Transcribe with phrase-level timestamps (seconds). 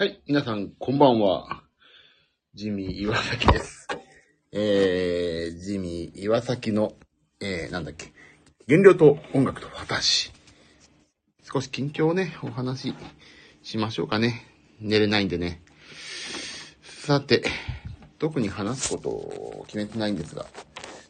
[0.00, 1.62] はい、皆さん、こんばんは。
[2.54, 3.86] ジミー岩崎です。
[4.50, 6.94] えー、ジミー岩崎の、
[7.38, 8.10] えー、なんだっけ、
[8.66, 10.32] 原料と音楽と私。
[11.42, 12.94] 少し近況をね、お話し
[13.62, 14.46] しましょうかね。
[14.80, 15.60] 寝れないんでね。
[16.82, 17.44] さて、
[18.18, 20.46] 特に話すことを決めてないんですが、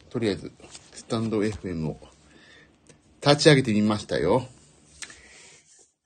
[0.09, 0.51] とりあえず、
[0.91, 1.97] スタンド FM を
[3.25, 4.49] 立ち上げてみましたよ。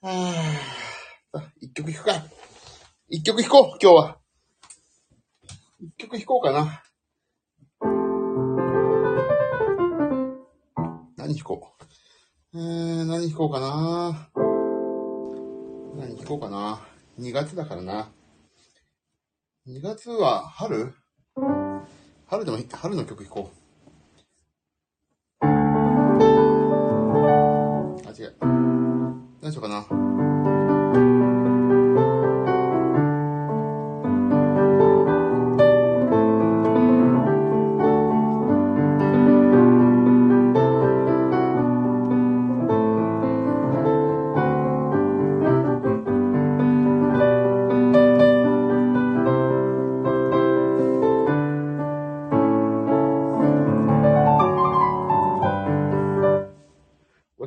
[0.04, 2.34] はぁ、あ一曲弾くか。
[3.08, 4.18] 一曲弾こう、今日は。
[5.80, 6.82] 一曲弾こうかな。
[11.16, 12.58] 何弾こう。
[12.58, 14.32] えー、何弾こうかな。
[15.96, 16.82] 何弾こうかな。
[17.20, 18.12] 2月だからな。
[19.68, 20.96] 2月は春？
[22.26, 25.46] 春でも、春の曲弾こう。
[25.46, 25.48] あ、
[28.18, 28.35] 違う。
[29.44, 30.34] 何しようかな。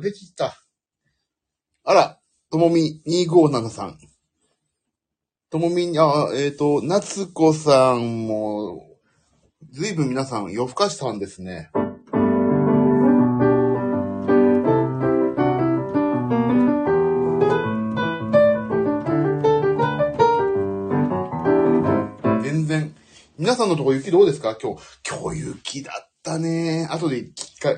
[0.09, 0.57] 忘れちった。
[1.83, 2.19] あら、
[2.51, 3.93] ともみ2573。
[5.51, 8.87] ともみ、あ、えっ、と、夏子さんも、
[9.71, 11.69] ずいぶん皆さん夜更かしたんですね。
[22.43, 22.95] 全然。
[23.37, 24.57] 皆さんのとこ雪どうですか？
[24.61, 24.81] 今日。
[25.07, 26.87] 今日雪だったね。
[26.89, 27.69] 後で聞きか、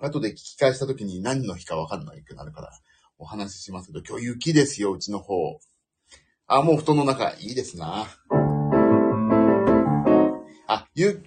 [0.00, 2.70] 後で聞き返した時に何の日かわかんないくなるから、
[3.18, 5.58] お話ししますけど、今日雪ですよ、うちの方。
[6.46, 8.06] あ、もう布団の中、いいですな。
[10.68, 11.22] あ、ゆ、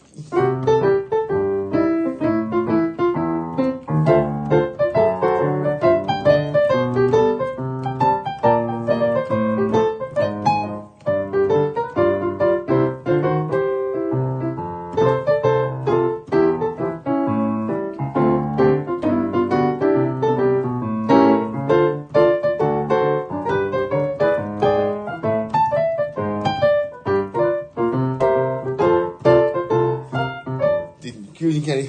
[31.40, 31.88] 急にいきなり、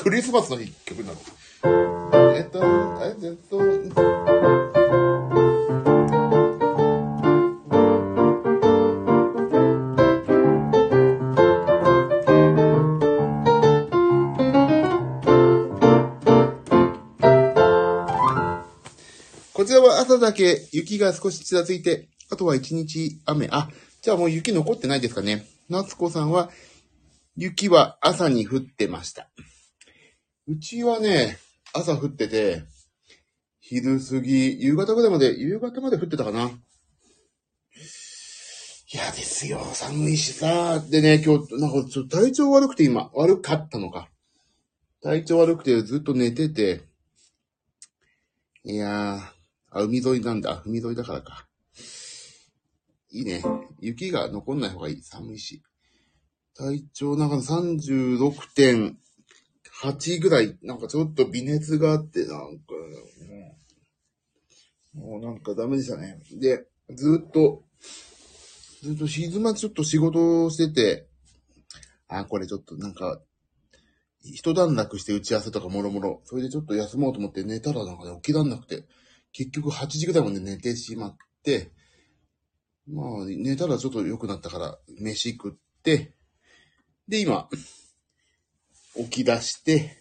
[0.00, 1.18] クリスマスの日曲なの。
[2.34, 2.58] えっと、
[3.04, 3.56] えっと、
[19.52, 23.46] こちらは朝だけ雪が少しちらついて、あとは一日雨。
[23.52, 23.68] あ、
[24.02, 25.46] じゃあもう雪残ってないですかね。
[25.68, 26.50] 夏子さんは
[27.40, 29.30] 雪は朝に降ってました。
[30.48, 31.38] うちはね、
[31.72, 32.64] 朝降ってて、
[33.60, 36.50] 昼過ぎ、夕方ぐらいまで、夕方まで降ってたかな。
[38.92, 40.80] 嫌ですよ、寒いしさ。
[40.80, 44.08] でね、今日、なんかちょっと体調悪くて今、悪かったのか。
[45.00, 46.88] 体調悪くてずっと寝てて、
[48.64, 49.20] いやー、
[49.70, 50.64] あ、海沿いなんだ。
[50.66, 51.46] 海沿いだからか。
[53.12, 53.44] いいね。
[53.78, 55.02] 雪が残んない方がいい。
[55.02, 55.62] 寒いし。
[56.58, 62.74] 体調なんか36.8ぐらい、なんかちょっと微熱があって、なんか、
[64.92, 66.20] もう、もうなんかダメでしたね。
[66.32, 67.62] で、ずっと、
[68.82, 71.06] ずっと静まちょっと仕事をしてて、
[72.08, 73.22] あ、これちょっとなんか、
[74.20, 78.84] 一段落して打ち合わせとかもろもろ、それでちょっと休もうと思って寝たらなんかね、起きらんなくて、
[79.32, 81.70] 結局8時ぐらいまで寝てしまって、
[82.88, 85.52] まあ、寝たらちょっと良くなったから、飯食っ
[85.84, 86.17] て、
[87.08, 87.48] で、今、
[88.94, 89.96] 起き出して、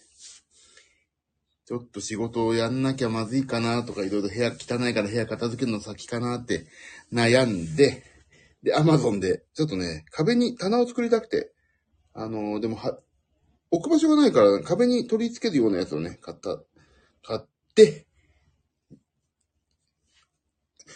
[1.65, 6.67] ちょっと仕事をやんなきゃまずいかなとか、いろいろ部屋汚いから部屋片付けるの先かなって
[7.13, 8.03] 悩んで、
[8.61, 11.53] で、アマゾンで、ちょっとね、壁に棚を作りたくて、
[12.13, 12.99] あのーでもは、
[13.71, 16.61] 置く場所がないから、壁に取り付けるようなやつをね、買った、
[17.23, 18.05] 買って、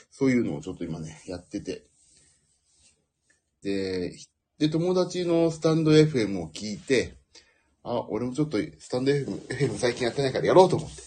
[0.10, 1.86] そういうのをちょっと今ね、やってて。
[3.62, 4.14] で、
[4.62, 7.16] で、友達のスタンド FM を聞いて、
[7.84, 11.02] あ、俺もちょっとスタンド FM, FM 最近やってないからやろうと思って。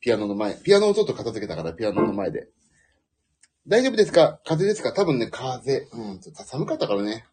[0.00, 0.54] ピアノの前。
[0.62, 2.50] ピアノをちょっと片付けたから、ピアノの前で。
[3.66, 4.38] 大丈夫ですか？
[4.44, 4.92] 風邪ですか？
[4.92, 5.88] 多分ね、風。
[5.92, 7.24] うん、ちょっと寒かったからね。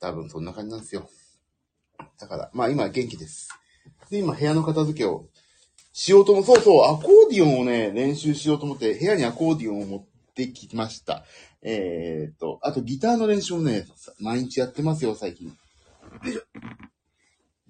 [0.00, 1.10] 多分そんな感じなんですよ。
[2.18, 3.50] だから、まあ今元気です。
[4.08, 5.26] で、今部屋の片付けを
[5.92, 11.24] しようとも、そうそう、アコーディオンをね、練習しようと思って、部屋にアコーディオンを持ってきました。
[11.62, 13.86] えー、っと、あとギターの練習もね、
[14.20, 15.56] 毎日やってますよ、最近。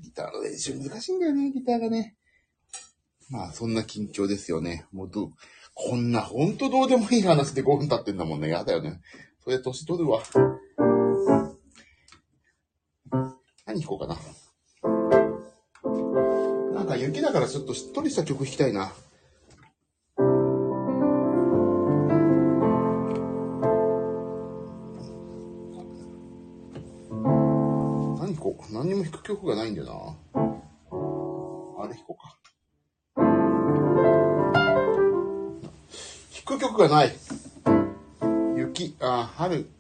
[0.01, 2.17] ギターの練習難しいんだよね、ギターがね。
[3.31, 4.87] まあ、そんな近況ですよね。
[4.93, 5.31] もうど、
[5.75, 8.49] こんな、ほんとどうでもいい話で5分経ってんだもんね。
[8.49, 9.01] やだよね。
[9.43, 10.23] それ年取るわ。
[13.67, 14.17] 何弾こうかな。
[16.75, 18.93] なんか雪だからちょっとしっとりした曲弾きたいな。
[28.75, 29.93] 何にも弾く曲がないんだよな。
[31.85, 32.37] あれ弾こうか。
[36.45, 37.15] 弾く曲がない。
[38.57, 39.71] 雪、あ、春。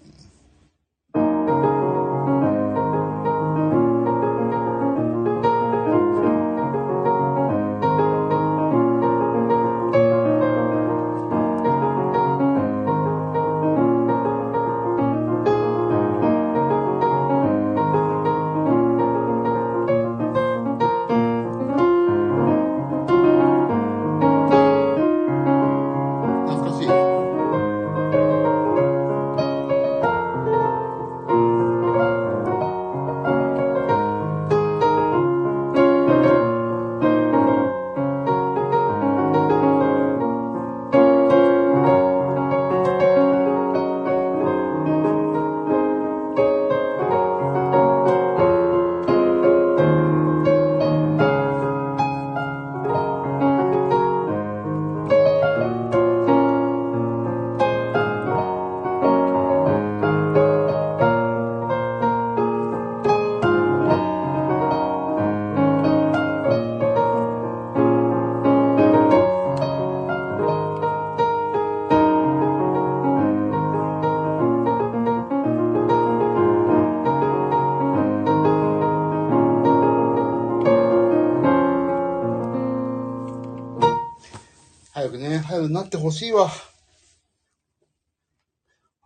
[86.05, 86.51] ほしいわ。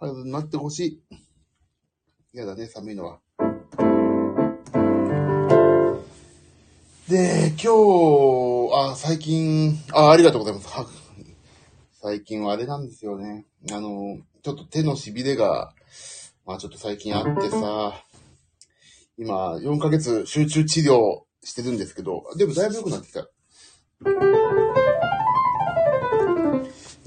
[0.01, 1.03] 早くなってほしい。
[2.35, 3.21] 嫌だね、寒いのは。
[7.09, 10.69] で、今日、あ、最近、あ、ありがとうございます。
[12.03, 13.47] 最近はあれなんですよね。
[13.71, 15.73] あの、ちょっと手の痺れが、
[16.47, 18.03] まあちょっと最近あってさ、
[19.17, 23.29] 今、4ヶ月集中治療してるんですけど、でもだいぶ良くなってきた。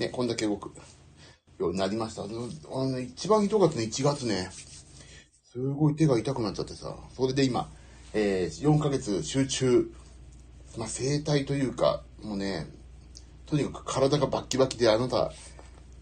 [0.01, 0.71] ね、こんだけ動く
[1.59, 2.23] ようになりました。
[2.23, 4.49] あの、一番ひどかったの1月ね、
[5.51, 7.69] すごい手が痛くなっちゃってさ、それで今、
[8.13, 9.91] えー、4ヶ月集中、
[10.75, 12.67] まあ、整体というか、もうね、
[13.45, 15.31] とにかく体がバッキバキで、あなた、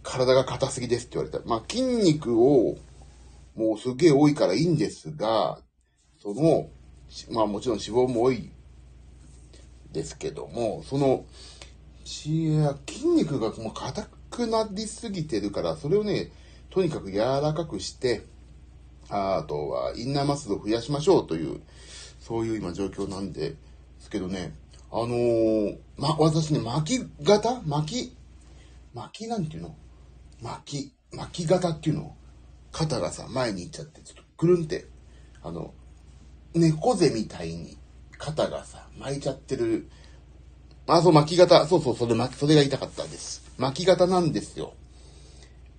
[0.01, 1.45] 体が硬すぎですって言われた。
[1.45, 2.77] まあ、筋肉を、
[3.55, 5.59] もうすげえ多いからいいんですが、
[6.21, 6.69] その、
[7.31, 8.49] まあもちろん脂肪も多い
[9.91, 11.25] ですけども、その、
[12.09, 12.57] し
[12.87, 16.31] 筋肉がもう硬くなりすぎてるから、それをね、
[16.69, 18.25] とにかく柔らかくして、
[19.09, 21.61] あとはインナーマッスルを増やしましょうという、
[22.19, 23.55] そういう今状況なんで
[23.99, 24.53] すけどね、
[24.91, 27.61] あのーま、私ね、巻き型？
[27.61, 28.17] 巻き、
[28.93, 29.27] 巻き？
[29.27, 29.75] なんていうの？
[30.41, 32.15] 巻き、巻き型っていうの？
[32.71, 34.85] 肩がさ、前に行っちゃって、ちょっとくるんって、
[35.41, 35.73] あの、
[36.53, 37.77] 猫背みたいに
[38.17, 39.89] 肩がさ、巻いちゃってる
[40.95, 41.65] あ、そう、巻き型。
[41.67, 43.43] そうそう、それ、巻き、それが言いたかったんです。
[43.57, 44.73] 巻き型なんですよ。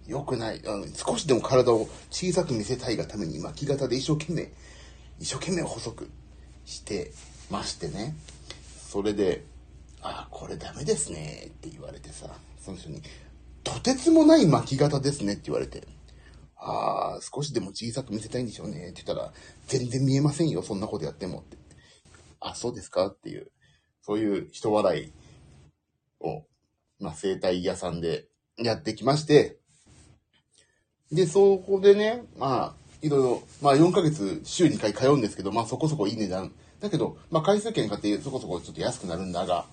[0.07, 0.63] よくない。
[0.67, 4.53] あの、少しでも体を小さく見せたいがために巻き型で一生懸命、
[5.19, 6.11] 一生懸命細く
[6.65, 7.13] して
[7.51, 8.17] ましてね。
[8.91, 9.45] それで、
[10.03, 12.29] あ、これダメですねって言われてさ、
[12.65, 13.03] その人に、
[13.63, 15.87] とてつもない巻き型ですねって言われて、
[16.57, 19.33] ああ、少しでも小さく見せたいんでしょうねって言ったら、
[19.67, 21.57] 全然見えませんよ、そんなことやってもって。
[22.41, 23.07] あ、そうですか？
[23.09, 23.51] っていう。
[24.03, 25.13] そういう人笑い
[26.21, 26.45] を、
[26.99, 28.27] まあ、生態屋さんで
[28.59, 29.59] やってきまして、
[31.13, 36.53] で、そこでね、まあ、いろいろ、まあ、4ヶ月週2回通うんですけど、まあ、そこそこいい値段。
[36.81, 39.67] だけど、まあ、回数券買ってそこそこちょっと安くなるんだが、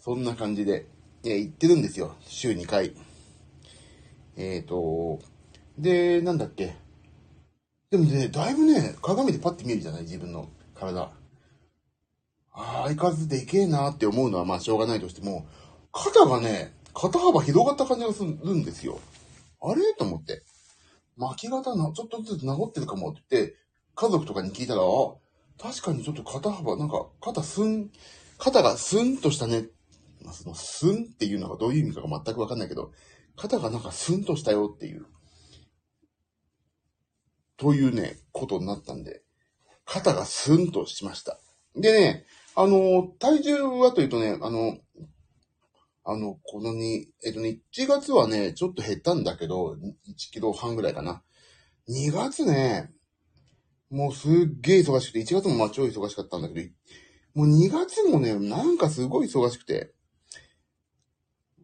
[0.00, 0.86] そんな感じで、
[1.24, 2.14] え行ってるんですよ。
[2.20, 2.94] 週2回。
[4.36, 5.18] えっ、と、
[5.76, 6.76] で、なんだっけ。
[7.90, 10.02] でもね、だいぶね、鏡でパッて見えるじゃない？
[10.02, 11.10] 自分の体。
[12.60, 15.46] ああ、相変わらずでけえなって思うのはまあしょうがないとしても、
[15.92, 18.98] 肩がね、肩幅広がった感じがするんですよ。
[19.62, 19.94] あれ？
[19.94, 20.42] と思って。
[21.16, 23.54] 巻き肩な、ちょっとずつ治ってるかもってって、
[23.94, 24.82] 家族とかに聞いたら、
[25.60, 27.90] 確かにちょっと肩幅、なんか肩すん、
[28.38, 29.66] 肩がスンとしたね、
[30.24, 32.92] まあ、その、スンっていうのがどういう意味かが全くわかんないけど、
[33.36, 35.06] 肩がなんかスンとしたよっていう、
[37.56, 39.22] というね、ことになったんで、
[39.84, 41.38] 肩がスンとしました。
[41.76, 42.24] でね、
[42.60, 44.78] あの、体重はというとね、あの、
[46.02, 49.76] あの、このに、えっとね、1月はね、ちょっと減ったんだけど、
[50.08, 51.22] 1キロ半ぐらいかな。
[51.88, 52.90] 2月ね、
[53.90, 56.68] もうすっげえ忙しくて、1月もまあ超忙しかったんだけど、
[57.34, 59.92] もう2月もね、なんかすごい忙しくて、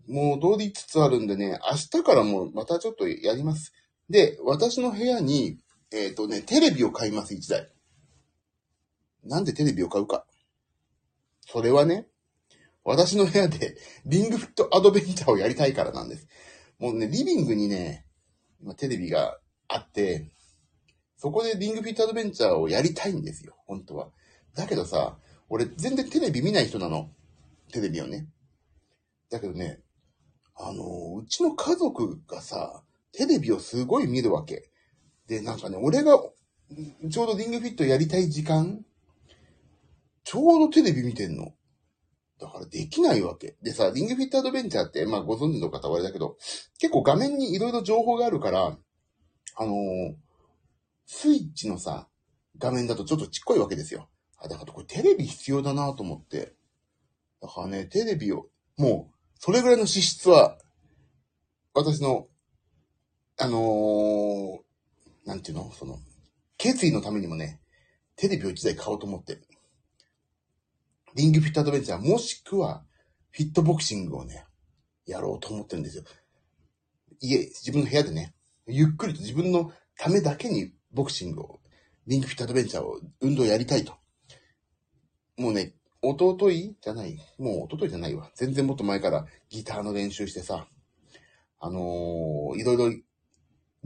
[0.07, 3.73] もう通りつつあるんでね、明日からもまたちょっとやります。
[4.09, 5.59] で、私の部屋に、
[5.91, 7.69] えっ、とね、テレビを買います、1台。
[9.25, 10.25] なんでテレビを買うか。
[11.47, 12.07] それはね、
[12.85, 16.27] 私の部屋で リングフィットアドベンチャーをやりたいからなんです。
[16.79, 18.07] もうね、リビングにね、
[18.61, 20.31] 今テレビがあって、
[21.17, 24.11] そこでリングフィットアドベンチャーをやりたいんですよ、本当は。
[24.55, 27.11] だけどさ、俺全然テレビ見ない人なの。
[27.73, 28.29] テレビをね。
[29.31, 29.81] だけどね、
[30.55, 32.83] あの、うちの家族がさ、
[33.13, 34.71] テレビをすごい見るわけ。
[35.27, 36.19] で、なんかね、俺が、
[37.11, 38.85] ちょうどリングフィットやりたい時間、
[40.25, 41.55] ちょうどテレビ見てんの。
[42.41, 43.57] だからできないわけ。
[43.63, 46.37] でさ、リングフィットアドベンチャーって、まあご存知の方はあれだけど、
[46.79, 48.77] 結構画面にいろいろ情報があるから、
[49.57, 50.15] あのー
[51.07, 52.09] スイッチのさ、
[52.59, 54.09] 画面だとちょっとちっこいわけですよ。
[54.39, 56.55] あ、だからこれテレビ必要だなと思って。
[57.43, 58.47] だからね、テレビを、
[58.79, 60.57] もう、それぐらいの資質は、
[61.75, 62.29] 私の、
[63.39, 64.59] あのー
[65.27, 65.71] なんていうの？
[65.73, 65.99] その、
[66.57, 67.61] 決意のためにもね、
[68.17, 69.39] テレビを一台買おうと思って。
[71.15, 72.85] リングフィットアドベンチャー、もしくは、
[73.31, 74.45] フィットボクシングをね、
[75.07, 76.05] やろうと思ってるんですよ。
[77.21, 78.35] 家、自分の部屋でね、
[78.67, 81.61] ゆっくりと自分のためだけにボクシングを、
[82.07, 83.95] リングフィットアドベンチャーを、運動やりたいと。
[85.37, 87.19] もうね、弟いじゃない。
[87.39, 88.31] もう弟いじゃないわ。
[88.35, 90.67] 全然もっと前からギターの練習してさ、
[91.61, 92.87] あのー、いろいろ、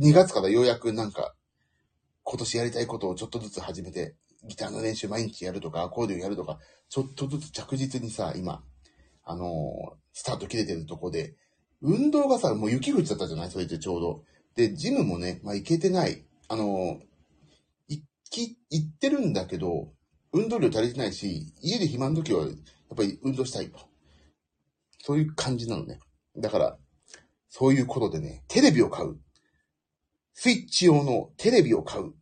[0.00, 1.34] 2月からようやくなんか、
[2.22, 8.62] 今年やりたいことをちょっとずつ始めて、ギターの練習毎日やるとか、アコーディオンやるとか、ちょっとずつ着実にさ、今、
[9.24, 11.36] あのースタート切れてるとこで、
[11.80, 13.50] 運動がさ、もう雪降っちゃったじゃない？
[13.50, 14.24] それでちょうど。
[14.56, 16.24] で、ジムもね、まあ行けてない。
[16.48, 16.98] あのー
[17.88, 19.92] 行き、行ってるんだけど、
[20.32, 22.52] 運動量足りてないし、家で暇の時は、やっ
[22.96, 23.78] ぱり運動したいと。
[25.00, 26.00] そういう感じなのね。
[26.36, 26.78] だから、
[27.48, 29.18] そういうことでね、テレビを買う。
[30.34, 32.12] スイッチ用のテレビを買う。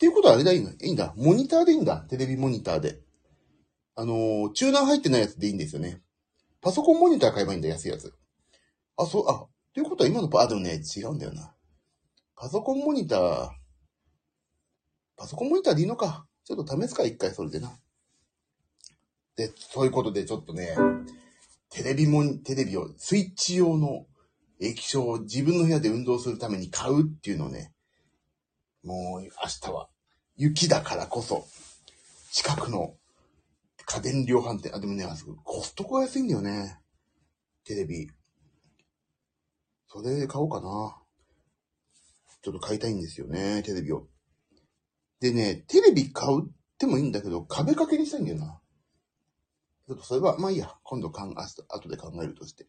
[0.00, 0.70] っていうことはあれだ、いいんだ。
[0.70, 1.12] いいんだ。
[1.14, 1.98] モニターでいいんだ。
[2.08, 3.00] テレビモニターで。
[3.94, 6.00] あのーチューナー入ってないやつでいいんですよね。
[6.62, 8.14] パソコンモニター買えばいいんだ、安いやつ。
[8.96, 11.54] あ、そう、あ、ということは今のパ、あ、でもね、違うんだよな。
[12.34, 13.50] パソコンモニター、
[15.18, 16.26] パソコンモニターでいいのか。
[16.46, 17.70] ちょっと試すか、一回それでな。
[19.36, 20.78] で、そういうことでちょっとね、
[21.68, 24.06] テレビモニ、テレビを、スイッチ用の
[24.60, 27.74] 液晶を自分の部屋で運動するために買うっていうのをね、
[28.82, 29.89] もう明日は
[30.40, 31.46] 雪だからこそ、
[32.32, 32.94] 近くの
[33.84, 36.80] 家電量販店、あ、でもね、あそこコストコが安いんだよね。
[37.66, 38.08] テレビ。
[39.86, 40.96] それで買おうかな。
[42.40, 44.08] ちょっと買いたいんですよね、テレビを。
[45.20, 48.62] でね、テレビ買うってもいいんだけど、壁掛けにしたいんだよな。
[49.88, 50.74] ちょっとそれは、まあいいや。
[50.84, 52.66] 今度かん、明日、後で考えるとして。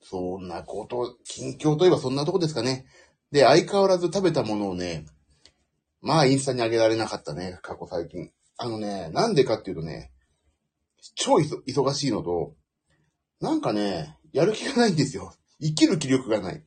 [0.00, 2.86] そんなこと、近況といえばそんなとこですかね。
[3.32, 5.06] で、相変わらず食べたものをね、
[6.06, 8.30] まあインスタに上げられなかったね、過去最近。
[8.58, 10.12] あのね、なんでかっていうとね、
[11.16, 12.54] 超忙しいのと、
[13.40, 15.34] なんかね、やる気がないんですよ。
[15.60, 16.62] 生きる気力がない。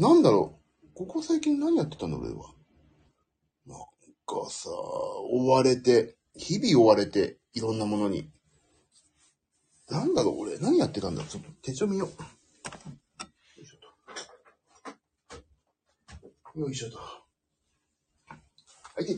[0.00, 0.88] なんだろう。
[0.94, 2.52] ここ最近何やってたんだ、俺は。
[3.66, 3.78] なん
[4.26, 4.70] かさ、
[5.30, 8.32] 追われて、日々追われて、いろんなものに。
[9.88, 10.58] なんだろう、俺。
[10.58, 11.22] 何やってたんだ。
[11.22, 12.08] ちょっと手帳見よう。
[12.08, 12.16] よ
[13.62, 13.76] いしょ
[16.54, 16.60] と。
[16.60, 17.19] よいしょと。
[19.00, 19.16] はい、で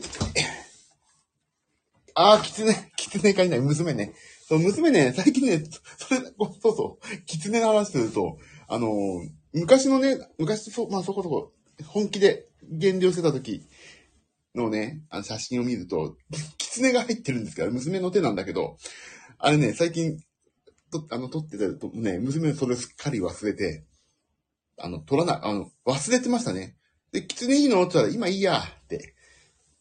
[2.15, 4.13] あー、キツネ、キツネかいない、娘ね。
[4.47, 5.61] そう、娘ね、最近ね、
[5.97, 6.21] それ、
[6.61, 8.37] そうそう、キツネの話すると、
[8.69, 11.51] あのー昔のね、昔、そう、まあそこそこ、
[11.85, 13.61] 本気で減量してた時
[14.55, 16.15] のね、あの写真を見ると、
[16.57, 18.77] キツネが入ってるんですから、娘の手なんだけど、
[19.37, 20.17] あれね、最近、
[20.91, 23.83] と、あの、撮ってたとね、娘それすっかり忘れて、
[24.77, 26.77] あの、撮らない、あの、忘れてましたね。
[27.11, 27.83] で、キツネいいの？
[27.83, 29.13] って言ったら、今いいやって、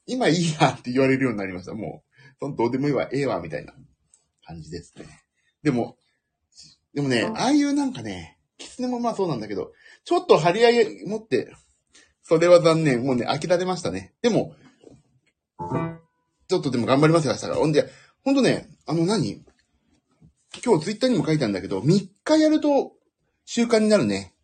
[0.07, 1.75] 今いいやって言われるようになりました。
[1.75, 3.73] もう、そのどうでもいいわ、ええわ、みたいな
[4.45, 5.07] 感じですね。
[5.63, 5.97] でも、
[6.95, 9.73] でもね、ああいうなんかね、キツネもまあそうなんだけど、
[10.05, 11.53] ちょっと張り合い持って、
[12.23, 13.03] それは残念。
[13.05, 14.15] もうね、飽きられましたね。
[14.23, 14.55] でも、
[16.49, 17.55] ちょっとでも頑張りますよ、明日から。
[17.57, 17.89] ほんで、
[18.25, 19.45] ほんとね、あの何
[20.65, 22.93] 今日ツイッターにも書いたんだけど、3日やると
[23.45, 24.35] 習慣になるね。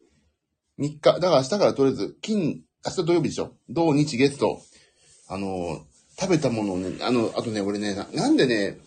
[0.78, 1.00] 3日。
[1.00, 4.62] だから明日からとりあえず、金、明日土曜日でしょ土日月と、
[5.28, 5.86] あの、
[6.18, 8.78] 食べたものをね、あの、あとね、俺ね、なんでね、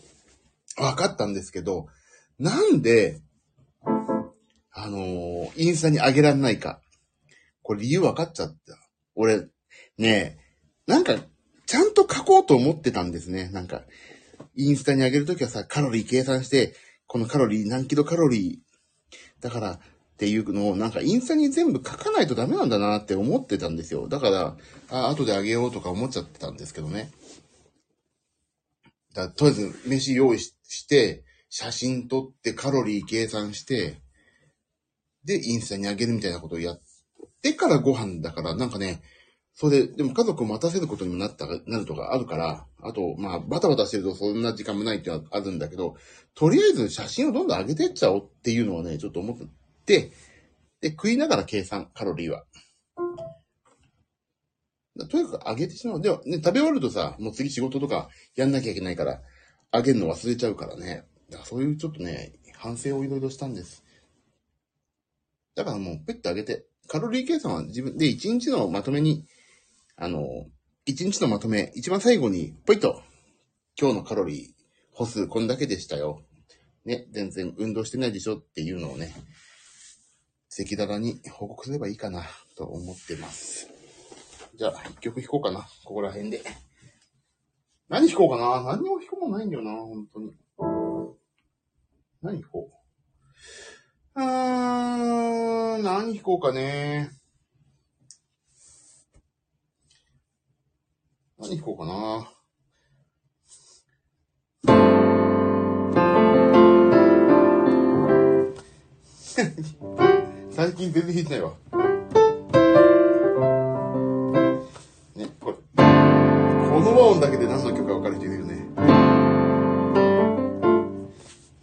[0.78, 1.88] 分かったんですけど、
[2.40, 3.22] なんで、
[4.74, 6.82] あのインスタに上げられないか。
[7.62, 8.78] これ理由分かっちゃった。
[9.16, 9.48] 俺、
[9.98, 10.40] ね
[10.88, 11.16] なんか、
[11.68, 13.50] ちゃんと書こうと思ってたんですね。
[13.50, 13.84] なんか、
[14.56, 16.74] インスタに上げるときはさ、カロリー計算して、
[17.06, 19.80] このカロリー何キロカロリー、だから
[20.22, 24.08] っていうのをなんかインスタに全部書かないとダメなんだなって思ってたんですよ。
[24.08, 24.56] だから、
[24.92, 27.10] あ、後であげようとか思っちゃってたんですけどね。
[29.16, 34.00] だとりあえず飯用意して、写真撮ってカロリー計算して、
[35.26, 36.82] で、インスタにあげるみたいなことをやっ
[37.42, 39.02] てからご飯だから、なんかね、
[39.56, 45.96] それで、でも家族を待たせることにもなった、なるとかあるから、あと、まあ、バタバタしてるとそんな時間もないっていうのはあるんだけど、
[46.36, 49.46] とりあえず写真をどんどん上げてっちゃおうっていうのはね、ちょっと思って、
[49.86, 50.12] で、
[50.84, 52.46] 食いながら計算、カロリーは。
[55.10, 56.02] とにかく上げてしまう。
[56.02, 59.22] では、ね、食べ終わるとさ、もう次仕事とかやんなきゃいけないから、
[59.72, 61.06] 上げるの忘れちゃうからね。
[61.30, 63.84] だからそういうちょっとね、反省をいろいろしたんです。
[65.56, 69.26] だからもう、ペッと上げて、カロリー計算は自分で1日のまとめに、
[69.96, 70.28] あの、
[70.88, 73.02] 1日のまとめ、一番最後に、ポイッと、
[73.80, 74.62] 今日のカロリー、
[74.94, 76.24] 歩数こんだけでしたよ。
[76.86, 79.14] ね、全然運動してないでしょっていうのをね、
[80.54, 82.26] 赤裸々に報告すればいいかな、
[82.58, 83.70] と思ってます。
[84.56, 85.62] じゃあ、一曲弾こうかな。
[85.86, 86.44] ここら辺で。
[87.88, 90.36] 何弾こうかな何も弾こうもないんだよな、本当に。
[92.22, 92.70] 何弾こ
[94.16, 94.22] う。
[94.22, 97.12] うーん、何弾こうかね。
[101.40, 102.28] 何弾こうかな。
[110.52, 111.54] 最近全然弾いてないわ。
[115.16, 115.56] ね、これ。
[115.56, 115.62] こ
[116.82, 118.56] の和音だけで何の曲か分かる人いるよね。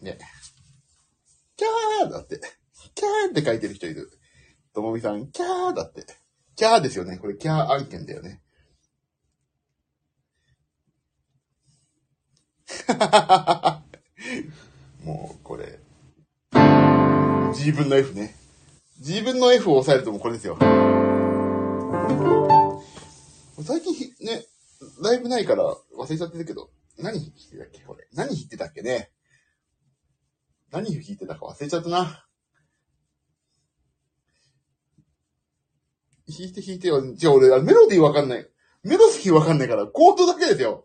[0.01, 0.17] ね。
[1.57, 2.41] キャーだって。
[2.95, 4.11] キャーって書いてる人いる。
[4.73, 6.07] ともみさん、キャーだって。
[6.57, 7.19] キャーですよね。
[7.19, 8.41] これキャー案件だよね。
[15.05, 15.79] もう、これ。
[17.53, 18.38] G 分の F ね。
[19.01, 20.59] G 分の F を押さえるともうこれですよ。
[23.63, 23.95] 最近、
[24.27, 24.45] ね、
[25.03, 25.65] ライブないから
[25.97, 27.81] 忘れちゃってるけど、何弾いてたっけ？
[27.81, 28.09] これ。
[28.13, 29.13] 何弾いてたっけね？
[30.73, 32.25] 何弾いてたか忘れちゃったな。
[36.29, 37.15] 弾いて弾いてよ。
[37.15, 38.47] じゃあ俺、メロディーわかんない。
[38.83, 40.85] メロディーわかんないから、コードだけですよ。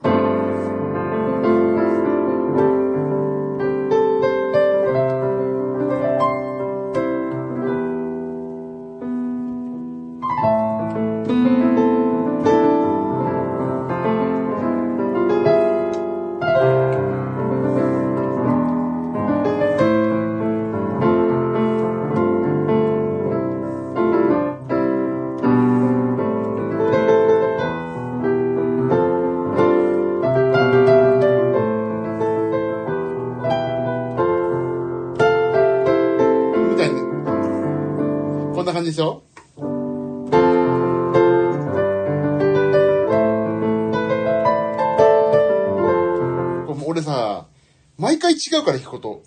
[48.54, 49.24] 違うから弾くこと。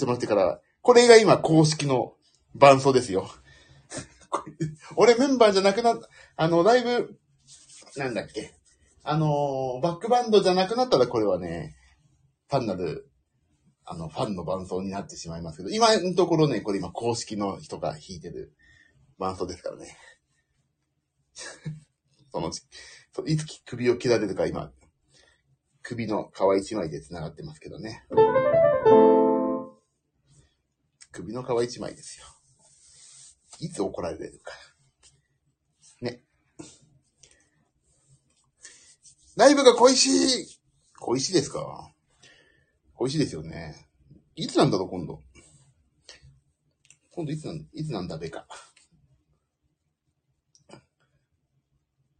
[0.00, 2.14] せてもらってから、これが今公式の
[2.54, 3.30] 伴奏ですよ。
[4.96, 6.00] 俺メンバーじゃなくなっ
[6.36, 7.18] あの、ライブ、
[7.96, 8.54] なんだっけ。
[9.02, 11.74] あのーバックバンドじゃなくなったらこれはね、
[12.48, 13.10] 単なる、
[13.84, 18.54] あの、ファンの伴奏になってしまいますけど、今のところね、これ今公式の人が弾いてる
[19.18, 19.96] 伴奏ですからね。
[22.32, 22.50] その、
[23.12, 24.72] そいつ首を切られるか今、
[25.82, 28.04] 首の皮一枚で繋がってますけどね。
[31.12, 32.26] 首の皮一枚ですよ。
[33.60, 34.54] いつ怒られるか。
[36.00, 36.22] ね。
[39.36, 40.06] ライブが恋し
[40.42, 40.60] い
[40.98, 41.90] 恋しいですか
[42.98, 43.88] 美味しいですよね。
[44.36, 45.22] いつなんだろう、今度。
[47.10, 48.46] 今度いつなん、いつなんだべか。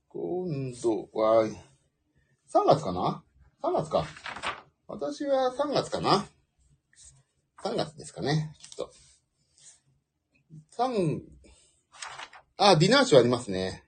[0.09, 1.47] 今度は、
[2.53, 3.23] 3月かな
[3.63, 4.05] ?3 月か。
[4.89, 6.27] 私は3月かな
[7.65, 8.55] ?3 月ですかね。
[8.59, 8.91] ちょっ
[10.77, 10.83] と。
[10.83, 11.21] 3、
[12.57, 13.85] あ、ディナーショーありますね。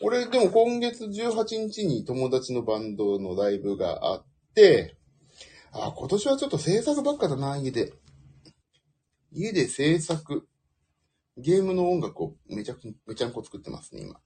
[0.00, 4.96] 俺、でも今月18日に友達のバンドのライブがあって、
[5.72, 7.92] あ、今年はちょっと制作ばっかだな、家で。
[9.32, 10.48] 家で制作。
[11.36, 14.20] ゲームの音楽をめちゃく、めちゃんこ作ってますね、今。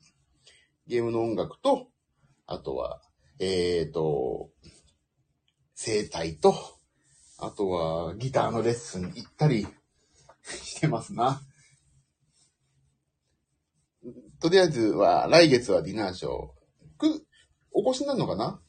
[0.87, 1.89] ゲームの音楽と、
[2.47, 3.01] あとは、
[3.39, 4.51] えーと、
[5.75, 6.55] 生態と、
[7.45, 9.67] あとはギターのレッスン行ったり
[10.47, 11.43] してますな。
[14.41, 16.33] とりあえずは、来月はディナーショー。
[16.99, 17.27] く、
[17.73, 18.63] お越しになるのかな？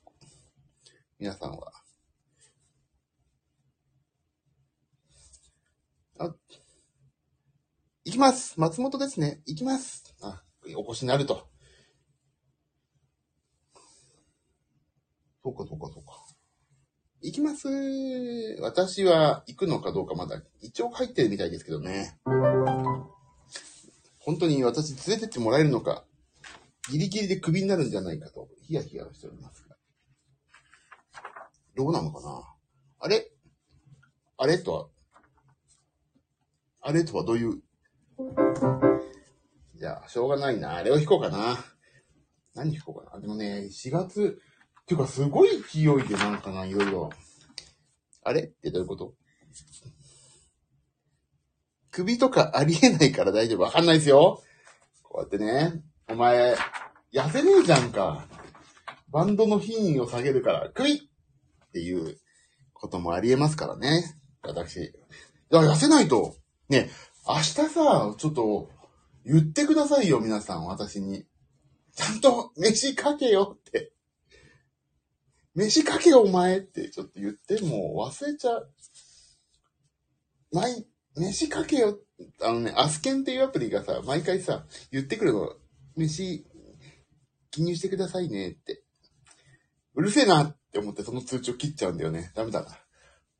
[1.20, 1.72] 皆さんは。
[6.18, 6.36] あ、
[8.06, 9.44] 行きます松本ですね。
[9.46, 10.44] 行きますあ、
[10.76, 11.48] お越しになると。
[15.44, 16.23] そうか、そうか、そうか。
[17.26, 17.70] 行きます
[18.60, 22.20] 私は行くのかどうかまだ一応入ってるみたいですけどね。
[24.20, 26.04] 本当に私連れてってもらえるのか、
[26.92, 29.76] ギリギリでクビになるんじゃないかと、ヒヤヒヤしておりますが。
[31.76, 32.44] どうなのかな？
[33.00, 33.32] あれ？
[34.38, 34.88] あれとは、
[36.82, 37.62] あれとはどういう、
[39.76, 40.76] じゃあ、しょうがないな。
[40.76, 41.58] あれを弾こうかな。
[42.54, 43.22] 何弾こうかな？
[43.22, 44.42] でもね、4月、
[44.86, 47.10] ていうかすごい勢いでなんかな、いろいろ。
[48.24, 48.44] あれ？
[48.44, 49.14] ってどういうこと？
[51.92, 53.62] 首とかありえないから大丈夫？
[53.62, 54.42] わかんないですよ。
[55.04, 56.56] こうやってね、お前、
[57.14, 58.28] 痩せねえじゃんか。
[59.12, 62.18] バンドの品位を下げるから、クイっていう
[62.74, 64.18] こともありえますからね。
[64.42, 64.92] 私。
[65.52, 66.36] だから痩せないと。
[66.68, 66.90] ね、
[67.28, 68.72] 明日さ、ちょっと、
[69.26, 71.26] 言ってくださいよ、皆さん、私に。
[71.96, 73.94] ちゃんと、飯かけよって。
[75.56, 78.72] 飯かけよ、お前って、ちょっと言って、も忘れちゃう。
[80.52, 80.86] 毎
[81.16, 82.00] 飯かけよ。
[82.42, 85.56] あのね、アスケンっていうアプリがさ、毎回さ、言ってくるの。
[85.96, 86.46] 飯、
[87.52, 88.84] 記入してくださいねって。
[89.94, 92.32] うるせえなって思ってその通知を切っちゃうんだよね。
[92.34, 92.80] ダメだな。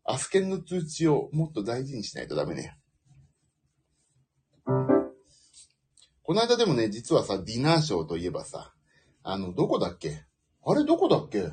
[0.04, 2.78] アスケンの通知をもっと大事にしないとダメね。
[6.26, 8.74] この間でもね、実はさ、ディナーショーといえばさ、
[9.24, 10.24] あの、どこだっけ？
[10.66, 11.50] あれどこだっけ？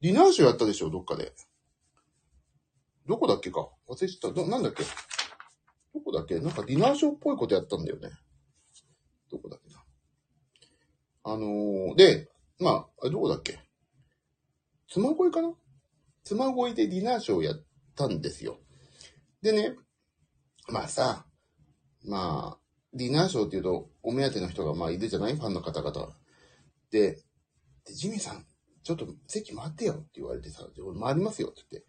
[0.00, 1.32] ディナーショーやったでしょどっかで。
[3.06, 4.40] どこだっけか忘れちゃった。
[4.40, 8.10] ど、なんだっけどこだっけなんかディナーショーっぽいことやったんだよね。
[9.30, 9.82] どこだっけな。
[11.24, 12.28] あのー、で、
[12.60, 13.58] まあ、あどこだっけ
[14.90, 15.52] 妻恋かな？
[16.24, 17.64] 妻恋でディナーショーをやっ
[17.96, 18.58] たんですよ。
[19.42, 19.76] でね、
[20.68, 21.26] まあさ、
[22.06, 22.58] まあ、
[22.94, 25.36] ディナーショーって言うと、お目当ての人がまあいるじゃない？
[25.36, 26.08] ファンの方々。
[26.90, 27.16] で、
[27.84, 28.46] で、ジミーさん、
[28.88, 31.86] ちょっと席回ってよって言われてさ、俺回りますよって言って。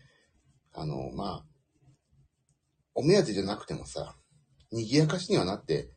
[0.74, 1.46] あの、まあ、
[2.94, 4.18] お目当てじゃなくてもさ、
[4.74, 5.90] 賑やかしにはなって、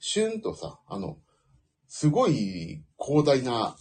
[0.00, 1.16] シュンとさ、あの、
[1.88, 3.74] すごい広大な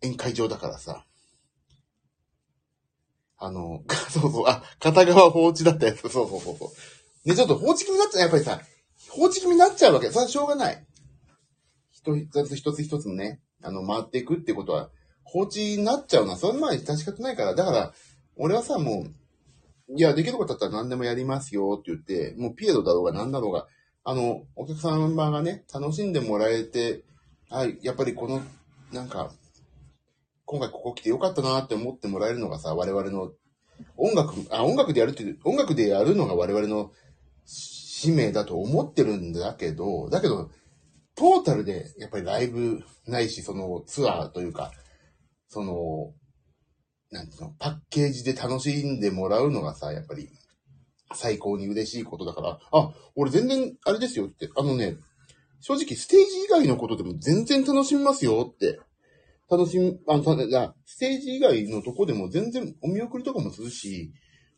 [0.00, 1.04] 宴会場だからさ、
[3.36, 6.72] あの、 そうそう、あ、片側放置だったやつ、そうそうそうそ
[7.26, 7.28] う。
[7.28, 8.62] で、ちょっと放置気味になっちゃう、やっぱりさ、
[9.10, 10.08] 放置気味になっちゃうわけ。
[10.08, 10.86] それはしょうがない。
[11.90, 14.90] 一つ一つ一つのね、あの、回っていくってことは、
[15.24, 17.92] 放置になっちゃうのは、そんなに致し方ないから、だから、
[18.36, 19.06] 俺はさ、も
[19.88, 23.66] う、いや、できることだったら何でもやりますよって言って、もうピエロだろうが何だろうが、
[24.04, 27.04] あの、お客様がね、楽しんでもらえて、
[27.48, 28.42] はい、やっぱりこの、
[28.92, 29.30] なんか、
[30.44, 33.32] 今回ここ来てよかったなって思ってもらえるのがさ、我々の
[33.96, 36.92] 音楽、あ、音楽でやるっていう、音楽でやるのが我々の
[37.44, 40.50] 使命だと思ってるんだけど、だけど、
[41.14, 44.72] トータルでやっぱりライブないし、そのツアーというか、
[45.48, 46.12] その、
[47.10, 50.30] なんていうの、パッケージで楽しんでもらうのがさ、やっぱり、
[51.14, 54.96] 最高に嬉しいことだから、あ、俺全然、あれですよって、あのね、
[55.60, 58.80] 正直ステージ以外のことでも全然楽しみますよって、
[59.50, 64.12] 楽しみ、あの、ただ、ステージ以外のとこでも全然お見送りとかもするし、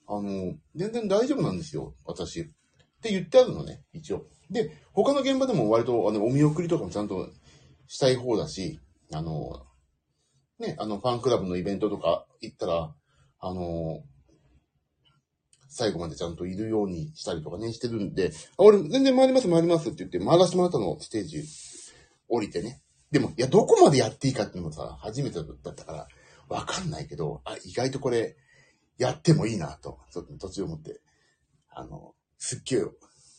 [0.06, 2.50] あの、全然大丈夫なんですよ、私。
[3.04, 4.24] って言ってあるのね、一応。
[4.50, 7.28] で、他の現場でも割と、あの、お見送りとかもちゃんと
[7.86, 8.80] したい方だし、
[9.12, 9.66] あの、
[10.58, 12.94] ね、あの、ファンクラブのイベントとか行ったら、
[13.40, 14.00] あの
[15.68, 21.42] 最後までちゃんといるようにしたりとかね、してるんで、俺全然回ります回りますって言って回らせてもらったの、ステージ
[22.28, 22.80] 降りてね。
[23.10, 26.08] でも、いや、どこまでやっていいかっていうのもさ、初めてだったから、
[26.48, 28.36] わかんないけど、あ、意外とこれ、
[28.96, 31.00] やってもいいなと、ちょっと途中思って、
[31.68, 32.14] あの、
[32.46, 32.80] すっげえ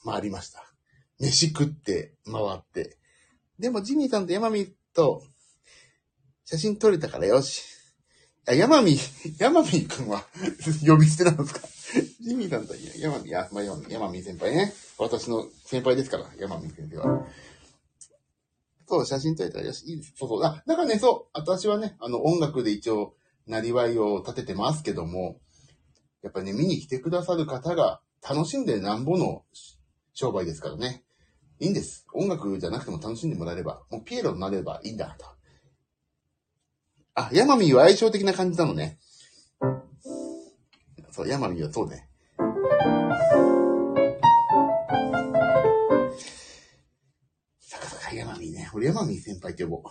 [0.03, 0.63] 回りました。
[1.19, 2.97] 飯食って回って。
[3.59, 5.21] でもジミーさんとヤマミと
[6.43, 7.61] 写真撮れたからよし。
[8.47, 10.25] あ、ヤマミー、ヤマミー君は
[10.85, 11.61] 呼び捨てなんですか？
[12.19, 14.73] ジミーさんとヤマミー、や、まあ、ヤマミ先輩ね。
[14.97, 17.27] 私の先輩ですから、ヤマミー先生は。
[18.87, 19.85] そう、写真撮れたらよし。
[19.85, 20.13] いいです。
[20.17, 20.43] そうそう。
[20.43, 21.29] あ、だからね、そう。
[21.33, 23.15] 私はね、あの、音楽で一応、
[23.45, 25.39] なりわいを立ててますけども、
[26.23, 29.43] やっぱね、見に来てくださる方が楽しんでなんぼの
[30.15, 31.03] 商売ですからね。
[31.59, 32.07] いいんです。
[32.11, 35.25] 音楽じゃなくても楽しんでもらえれば、もうピエロになればいいんだと。
[37.13, 38.97] あ、ヤマミーは相性的な感じなのね。
[41.11, 42.09] そう、ヤマミーはそうね。
[47.59, 48.71] さかさかヤマミーね。
[48.73, 49.83] 俺ヤマミー先輩って呼ぼう。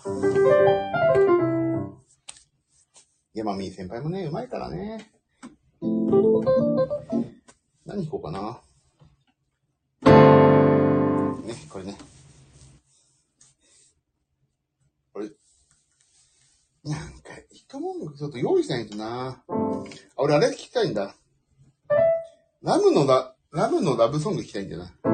[3.32, 5.08] ヤマミー先輩もね、うまいからね。
[7.86, 8.60] 何弾こうかな。
[11.42, 11.98] ね、これね。
[15.12, 15.28] これ、
[16.84, 19.42] なんか、一回もんちょっと用意しないとな。
[19.46, 19.54] あ、
[20.16, 21.14] 俺あれ聞きたいんだ。
[22.62, 25.13] ラムのラ、ラムのラブソング聞きたいんだよな。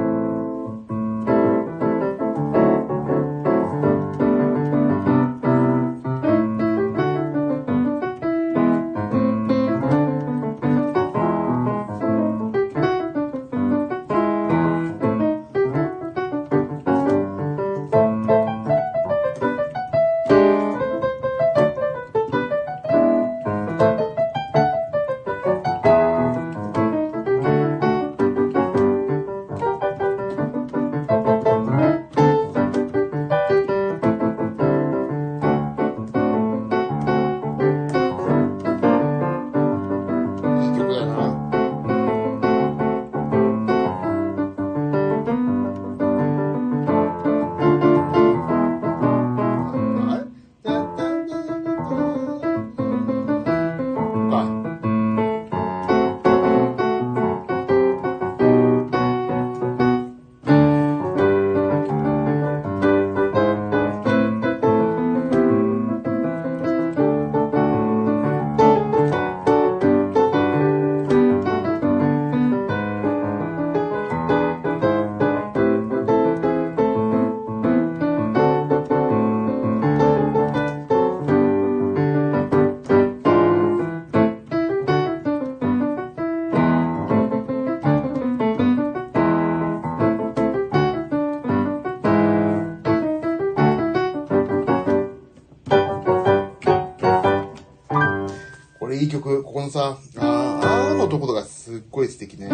[99.71, 102.49] のさ、あー、あーのところがすっごい素敵ね。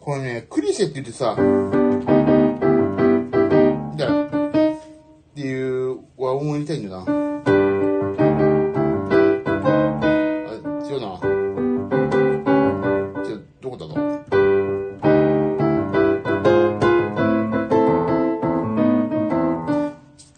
[0.00, 1.36] これね、クリシェって言ってさ、っ
[5.36, 7.06] ていう和音を入れたいんだよな。
[7.06, 7.12] あ、
[10.84, 11.06] 違うな。
[13.24, 14.06] 違う、どこだろう。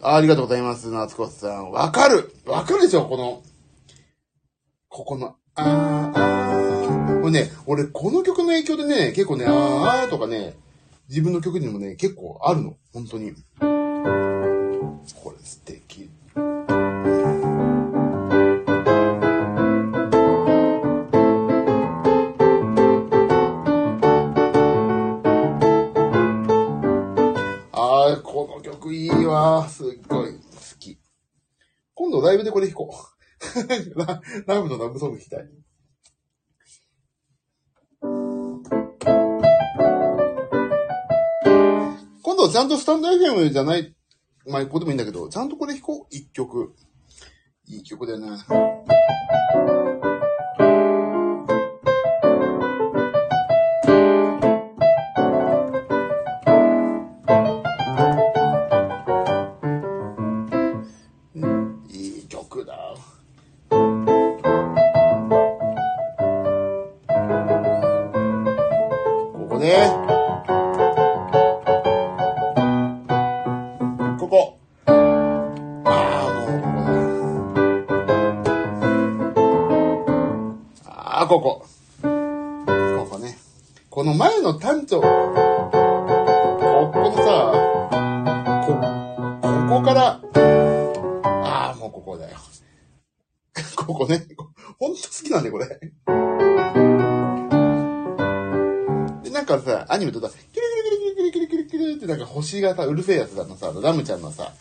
[0.01, 1.71] あありがとうございます、夏子さん。
[1.71, 2.28] わかる
[2.69, 3.41] かるでしょこの、
[4.89, 5.67] ここの、あー、
[6.15, 7.21] あー。
[7.21, 10.55] これね、俺、この曲の影響でね、結構ね、あー、とかね、
[11.09, 12.77] 自分の曲にもね、結構あるの。
[12.93, 13.33] 本当に。
[13.59, 13.65] こ
[15.31, 16.11] れ素敵。
[27.71, 29.67] あー、この曲いいわ。
[29.67, 29.88] す。
[32.09, 32.95] 今度ライブでこれ弾こう。
[33.95, 35.47] ララブのラブソング弾きたい。
[42.23, 43.95] 今度はちゃんとスタンド FM じゃない、
[44.47, 46.07] まあ、ここでもいいんだけど、ちゃんとこれ弾こう。
[46.09, 46.73] 一曲。
[47.67, 48.43] いい曲だよな。
[102.61, 104.53] がさ、うるせえやつだのさ、ラムちゃんのさ、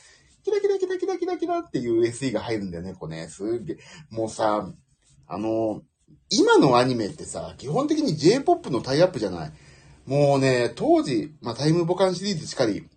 [0.44, 3.28] キラキラキラキラキラキラっていう SE が入るんだよね、これね。
[3.28, 3.78] すげえ。
[4.10, 4.70] もうさ、
[5.26, 5.82] あの、
[6.30, 9.52] 今のアニメってさ、基本的に J-POP のタイアップじゃない。
[10.06, 12.88] もうね、当時、まあ、タイムボカンシリーズしかり、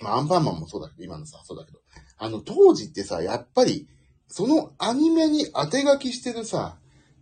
[0.00, 1.80] まあ、アンパンマンもそうだけど、今のさ、そうだけど。
[2.18, 3.88] あの、当時ってさ、やっぱり、
[4.28, 6.78] そのアニメに当て書きしてるさ、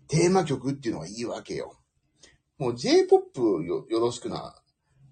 [0.09, 1.77] テーマ曲っていうのがいいわけよ。
[2.59, 4.61] もう J-POP よよろしくな。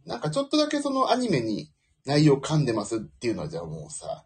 [0.05, 1.71] なんかちょっとだけそのアニメに
[2.05, 4.25] 内容噛んでますっていうのはじゃあもうさ、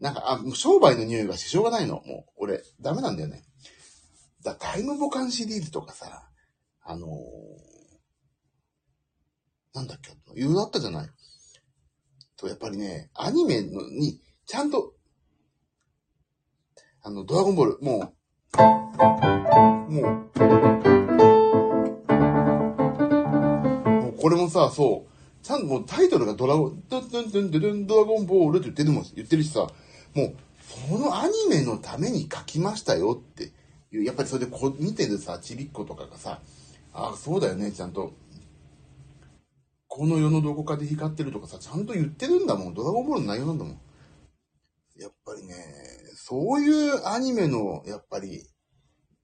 [0.00, 1.94] なんか、あ、もう商売の匂いがししょうがないの。
[1.94, 3.42] もう、俺、ダメなんだよね。
[4.42, 6.28] だタイムボカンシリーズとかさ、
[6.82, 7.10] あのー、
[9.74, 11.08] なんだっけ、いろいろあったじゃない。
[12.36, 14.94] と、やっぱりね、アニメのに、ちゃんと、
[17.02, 18.14] あの、ドラゴンボール、も
[18.58, 18.62] う、
[19.92, 20.04] もう、
[24.02, 25.05] もうこれもさ、そう、
[25.46, 29.60] ちゃんともうタイトルがドラゴン、ドゥンドゥンドゥンドゥンドラゴンボールって言ってるもん、言ってるしさ、
[30.12, 30.34] もう、
[30.88, 33.52] そのアニメのために書きましたよって
[33.92, 36.40] いう、やっぱりそれでこ見てるさ、ちびっ子とかがさ、
[36.92, 38.12] ああ、そうだよね、ちゃんと、
[39.86, 42.74] この世のどこかで光ってるとかさ、ちゃんと言ってるんだもん。
[42.74, 43.80] ドラゴンボールの内容なんだもん。
[44.98, 45.54] やっぱりね、
[46.16, 48.42] そういうアニメの、やっぱり、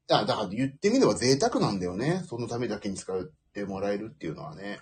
[0.08, 2.22] あ、だから言ってみれば贅沢なんだよね。
[2.28, 4.78] そのためだけに使ってもらえるっていうのはね。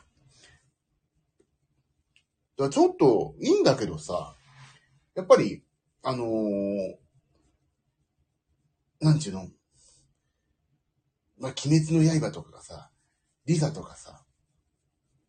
[2.68, 4.36] ちょっといいんだけどさ、
[5.14, 5.62] やっぱり、
[6.02, 6.96] あのー、
[9.00, 9.48] なんちゅうの、
[11.38, 12.90] まあ、鬼滅の刃とかがさ、
[13.46, 14.24] リザとかさ、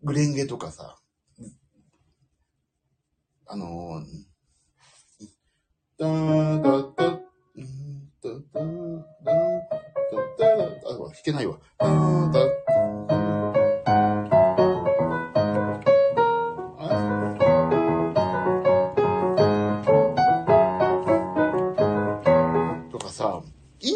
[0.03, 0.97] グレンゲとかさ、
[3.47, 4.31] あのー、
[5.97, 7.21] だーだだ、ん
[8.21, 8.65] だだだ
[10.37, 11.59] だだだあ、弾けないわ。
[11.77, 12.60] だーだ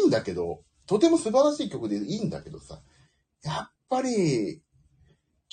[0.06, 2.80] んだけど、とても素晴らしい曲でいいんだけどさ、
[3.42, 4.62] やっぱり、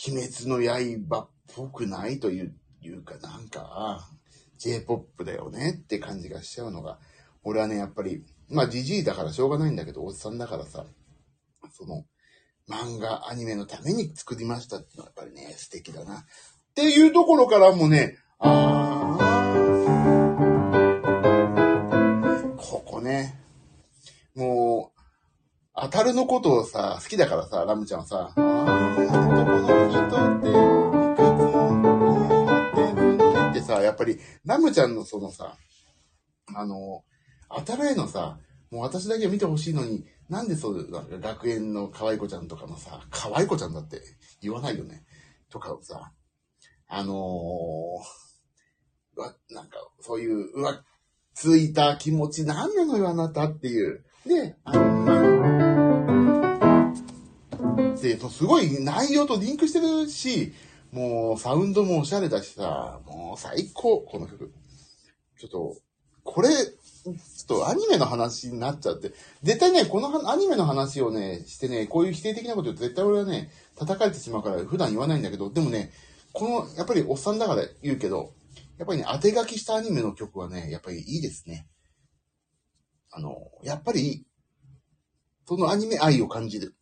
[0.07, 2.55] 鬼滅の刃っぽくないという
[2.87, 4.07] いうか、なんか、
[4.57, 6.99] J-POP だよねって感じがしちゃうのが、
[7.43, 10.85] 俺はね、やっぱり、まあ、じじいだからしょうがないんだけど、おっさんだからさ、
[11.71, 12.05] その、
[12.69, 16.19] 漫画、アニメのために作りましたってのはやっぱりね、素敵だな。
[16.19, 16.23] っ
[16.75, 23.39] ていうところからもね、あー、ここね、
[24.35, 25.01] もう、
[25.75, 30.51] 当たるのことをさ、好きだからさ、ラムちゃんはさ、あー、男の人って、い
[31.15, 31.81] くつも
[32.75, 35.57] 言ってるのにってさ、やっぱり、ラムちゃんのそのさ、
[36.55, 37.03] あの、
[37.49, 38.37] 当たるへのさ、
[38.71, 44.01] もう私だけ見てほしいのに、なんでそう、なんか学園の可愛い子ちゃんとかのさ、可愛い子ちゃんだって
[44.41, 45.03] 言わないよね。
[45.49, 46.11] とかをさ、
[46.87, 47.15] あのー、
[49.15, 50.83] うわ、なんか、そういう、うわ、
[51.35, 54.03] ついた気持ちなんなのよ、あなたっていう。
[54.25, 55.13] で、あんま、
[58.01, 60.53] で、すごい内容とリンクしてるし、
[60.91, 64.51] もうサウンドもおしゃれだしさ、もう最高、この曲。
[65.39, 65.75] ちょっと、
[66.23, 67.15] これ、ちょっ
[67.47, 75.91] とアニメの話になっちゃって、絶対ね、このアニメの話をね、してね、こういう否定的なこと言うと絶対俺はね、叩かれてしまうから普段言わないんだけど、でもね、
[76.31, 78.31] この、やっぱりおっさんだから言うけど、
[78.77, 81.67] やっぱりね、当て書きしたアニメの曲はね、やっぱりいいですね。
[83.15, 84.26] あの、やっぱり、
[85.47, 86.73] そのアニメ愛を感じる。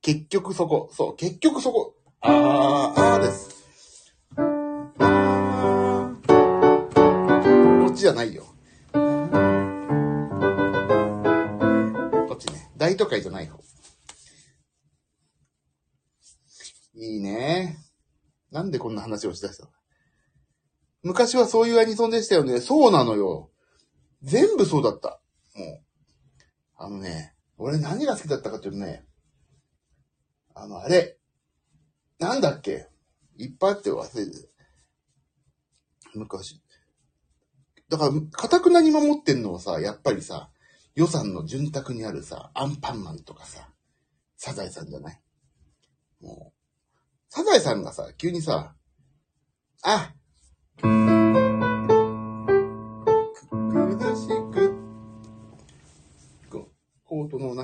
[0.00, 1.96] 結局そこ、そう、結局そこ。
[2.20, 2.32] あー、
[3.00, 4.14] あーです。
[4.36, 4.42] こ
[7.90, 8.44] っちじゃないよ。
[12.28, 12.70] こっちね。
[12.76, 13.58] 大都会じゃない方。
[16.94, 17.76] いいね。
[18.52, 19.70] なんでこんな話をしだしたの？
[21.02, 22.60] 昔はそういうアニソンでしたよね。
[22.60, 23.50] そうなのよ。
[24.22, 25.20] 全部そうだった。
[25.54, 25.80] もう。
[26.76, 29.04] あのね、俺何が好きだったかっていうとね、
[30.54, 31.18] あの、あれ、
[32.18, 32.88] なんだっけ
[33.36, 34.48] いっぱいあって忘れて。
[36.14, 36.60] 昔。
[37.88, 40.50] だから、かたくなに守ってんのはさ、やっぱりさ、
[40.94, 43.68] 予算の潤沢にあるさ、アンパンマンとかさ、
[44.36, 45.20] サザエさんじゃない？
[46.20, 46.58] もう、
[47.28, 48.76] サザエさんがさ、急にさ、
[49.82, 50.14] あ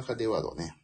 [0.01, 0.75] 中ではだね。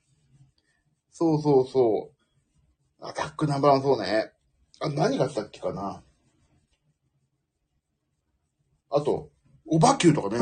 [1.10, 3.04] そうそうそう。
[3.04, 4.32] アタックナンバーワンそうね。
[4.80, 6.02] あ、何がさっきかな。
[8.90, 9.30] あと、
[9.66, 10.38] オバキューとかね。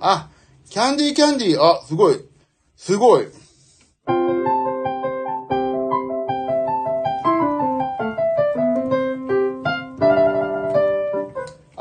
[0.00, 0.30] あ、
[0.70, 1.60] キャンディーキャンディー。
[1.60, 2.24] あ、すごい。
[2.76, 3.26] すごい。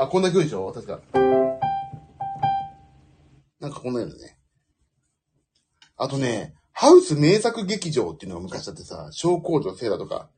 [0.10, 0.72] こんな曲でしょ？
[0.72, 1.02] 確か。
[3.60, 4.38] なんかこんなやつね。
[5.98, 10.30] あとね、ハウス名作劇場っていうのが昔あってさ、小工場セーラとか。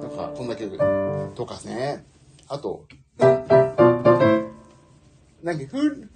[0.00, 0.76] なんか、こんな曲
[1.34, 2.04] とかね。
[2.48, 2.86] あと、
[3.18, 3.28] な
[5.54, 6.10] んか、ふ、ふ、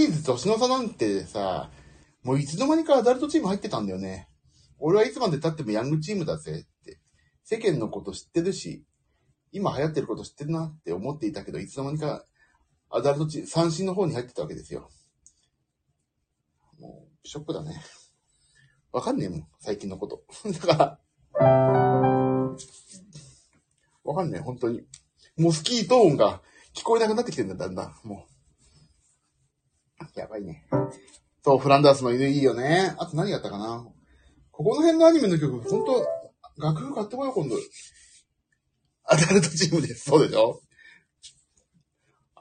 [0.00, 1.68] クイズ年の差なんてさ、
[2.22, 4.28] もういつの間にかアダルトチーム入ってたんだよね。
[4.78, 6.98] 俺はいつまで経ってもヤングチームだぜって。
[7.44, 8.82] 世間のこと知ってるし、
[9.52, 12.24] 今流行ってること知ってるなって思っていたけど、いつの間にか
[12.88, 14.88] アダルトチーム、三振の方に入ってたわけですよ。
[16.78, 17.78] もう、ショックだね。
[18.92, 20.24] わかんねえもん、最近のこと。
[20.50, 20.98] だか
[21.36, 21.46] ら、
[24.02, 24.82] わかんねえ、本当に。
[25.36, 26.40] モスキート音が
[26.74, 27.94] 聞こえなくなってきてんだ、だんだん。
[28.02, 28.29] もう。
[30.14, 30.66] やばいね。
[31.42, 32.94] そう、フランダースの犬いいよね。
[32.98, 33.86] あと何やったかな
[34.50, 36.06] ここの辺のアニメの曲、ほんと、
[36.58, 37.56] 楽譜買ってこよう、今度。
[39.04, 40.10] アダルトチームです。
[40.10, 40.60] そうでしょ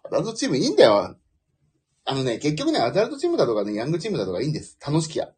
[0.04, 1.16] アダルトチームいいんだよ。
[2.06, 4.78] あのね、結局ね、アダルトチームだとかね、ヤングチームだとかいいんです。
[4.86, 5.30] 楽しきゃ。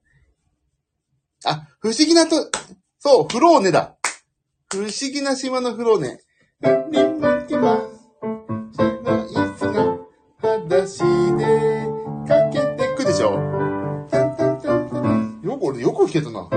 [1.46, 2.50] あ、不思議なと、
[3.00, 3.98] そう、フローネだ。
[4.70, 6.20] 不思議な島のフローネ。
[6.92, 7.82] リンマキマ、
[8.74, 9.98] 白い砂、
[10.42, 11.00] 裸足
[11.38, 11.71] で
[13.22, 13.38] でしょ。
[14.10, 16.50] タンタンタンタンよく俺、よく弾けたな。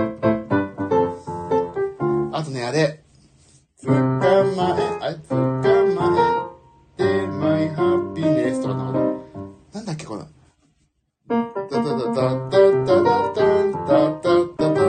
[2.33, 3.05] あとね、あれ。
[3.83, 4.29] 捕まえ、
[5.01, 6.51] あれ、捕ま
[6.97, 8.93] えて、マイハピネスとかな
[9.75, 10.23] なんだっけ、これ。
[11.29, 11.35] タ
[11.69, 13.45] タタタタタタタタ
[13.85, 14.81] タタタタ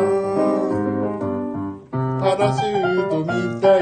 [2.20, 3.26] パラシュートみ
[3.62, 3.82] たい。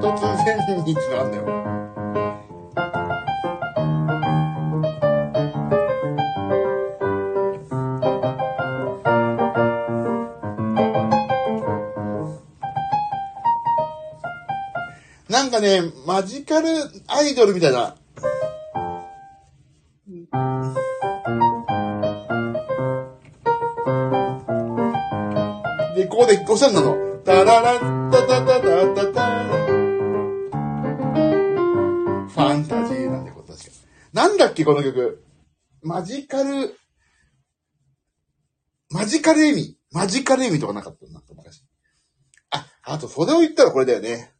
[0.00, 0.10] 突
[0.44, 1.83] 然につながんだよ。
[15.54, 16.68] かね、マジカル
[17.06, 17.96] アイドルみたいな。
[25.94, 26.96] で、ここでおしゃれなの。
[27.24, 29.44] タララッタタタタタタ
[32.28, 33.70] ファンタジーなんで、これ確か。
[34.12, 35.24] なんだっけ、この曲。
[35.82, 36.74] マジカル、
[38.90, 39.78] マジカルエミ。
[39.92, 41.64] マジカルエミとかなかったなんか昔。
[42.50, 44.33] あ、あと、それを言ったらこれだよね。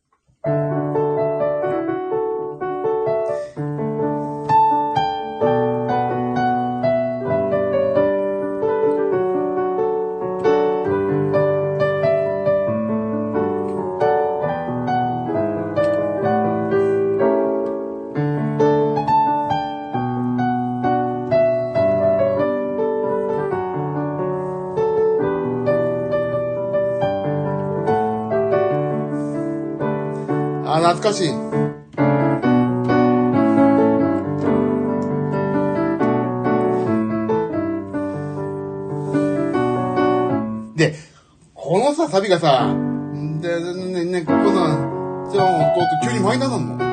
[30.75, 31.29] あ、懐かしい。
[40.77, 40.97] で、
[41.55, 42.75] このさ、サビがさ、
[43.41, 46.84] で、ね、ね、ここさ、じゃあ、こう急にマイナーなんの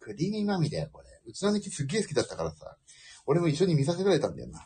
[0.00, 0.68] クリーミーマミ。
[0.68, 1.08] ーだよ、これ。
[1.26, 2.76] うちの姉貴すっげえ好きだったからさ。
[3.26, 4.64] 俺も一緒に見させられたんだよな。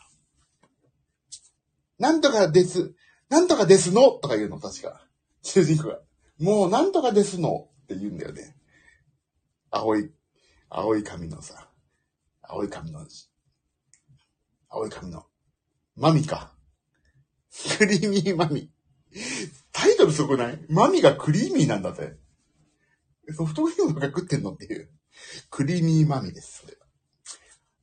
[1.99, 2.93] なんとかです、
[3.29, 4.11] なんとかですの？
[4.11, 5.05] とか言うの、確か。
[5.41, 5.99] 主人公が、
[6.39, 7.69] もうなんとかですの？
[7.83, 8.55] って言うんだよね。
[9.69, 10.11] 青い、
[10.69, 11.69] 青い髪のさ、
[12.41, 13.05] 青い髪の、
[14.69, 15.25] 青い髪の、
[15.95, 16.53] マミか。
[17.77, 18.69] クリーミーマミ。
[19.71, 20.59] タイトルすごくない？
[20.69, 22.17] マミがクリーミーなんだぜ。
[23.31, 24.89] ソフトクリームとか食ってんのっていう。
[25.49, 26.77] クリーミーマミです、それ。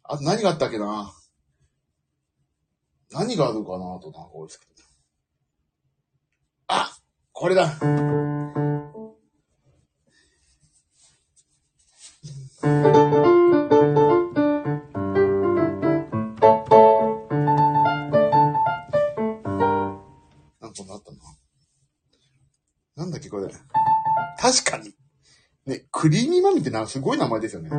[0.03, 1.13] あと何があったっけな
[3.13, 4.73] 何があるかなとなんか多いですけど。
[6.69, 6.91] あ
[7.33, 7.89] これだな
[20.69, 21.19] んかなったな。
[22.97, 23.49] なんだっけこれ。
[24.39, 25.00] 確かに。
[25.67, 27.71] ね、クリーミーマミってな、すごい名前ですよね。
[27.71, 27.77] こ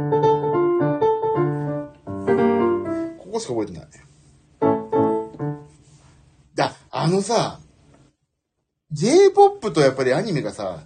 [3.31, 3.87] こしか覚えてない。
[6.55, 7.59] だ、あのさ、
[8.91, 10.83] J-POP とやっぱりアニメがさ、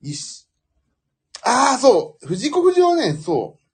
[0.00, 0.48] 一し、
[1.42, 3.64] ああ、そう藤子不二雄はね、そう。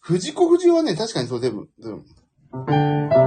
[0.00, 3.21] 藤子不二雄はね、確かにそう、全部、全部。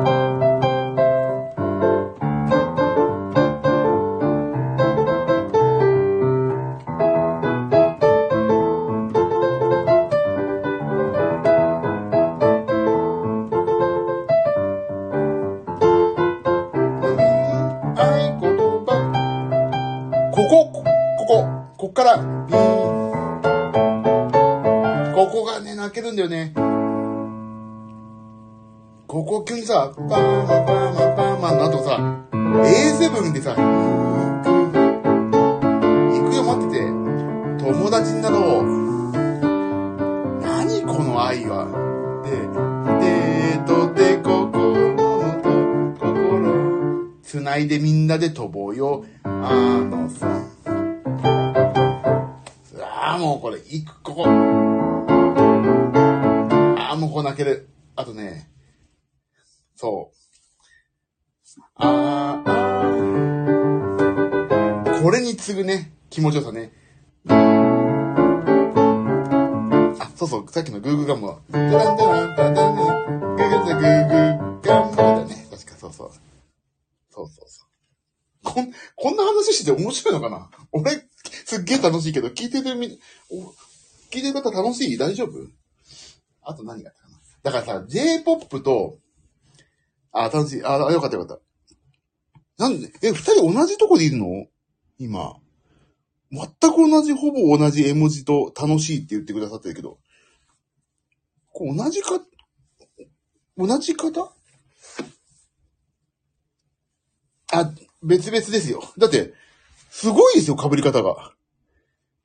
[29.90, 31.98] こ急にさ、パーマパーマパーマの後さ、
[32.32, 33.62] A7 でさ、行
[36.30, 36.86] くよ待ってて、
[37.64, 38.64] 友達になろう。
[40.42, 41.68] 何この愛は。
[42.24, 42.32] で、
[43.00, 44.52] でとで心
[45.42, 45.54] と
[46.00, 47.20] 心。
[47.24, 49.06] 繋いでみんなで飛ぼうよ。
[49.24, 50.42] あのさ。
[52.82, 54.24] ああ、もうこれ、行く、ここ。
[54.26, 54.32] あ
[56.94, 57.70] あ、もうこう泣ける。
[57.96, 58.50] あとね、
[59.76, 60.16] そう。
[61.76, 65.02] あーあー。
[65.04, 66.72] これに次ぐね、気持ちよさね。
[67.28, 67.34] あ、
[70.16, 71.42] そうそう、さっきのグーグーガムは。
[71.52, 75.48] ダランダランダランダラングーグーグーグーガムだね。
[75.52, 76.12] 確かそうそう。
[77.12, 77.68] そうそうそう。
[78.44, 80.50] こん、こんな話してて面白いのかな？
[80.72, 81.08] 俺、
[81.46, 83.00] すっげえ楽しいけど、聞いてるみ、
[84.12, 84.98] 聞いてる方楽しい？
[84.98, 85.32] 大丈夫？
[86.42, 87.18] あと何があったかな？
[87.44, 88.98] だからさ、J-POP と、
[90.18, 90.63] あ、楽しい。
[90.63, 91.38] あ、よかったよかっ
[92.57, 92.63] た。
[92.63, 94.47] なんで、え、二人同じとこでいるの？
[94.97, 95.36] 今。
[96.32, 99.99] 全く同じ、ほぼ同じ絵文字と楽しいって言ってくださってるけど。
[101.51, 102.22] これ同じか、
[103.57, 104.34] 同じ方？
[107.51, 108.82] あ、別々ですよ。
[108.97, 109.34] だって、
[109.89, 111.34] すごいですよ、被り方が。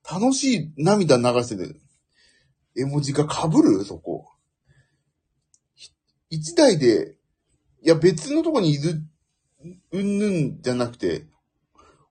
[0.09, 1.74] 楽しい涙流してて、
[2.76, 3.84] 絵文字が被る？
[3.84, 4.28] そこ。
[6.30, 7.16] 一台で、
[7.83, 9.03] いや別のとこにいる、
[9.93, 11.26] うんぬんじゃなくて、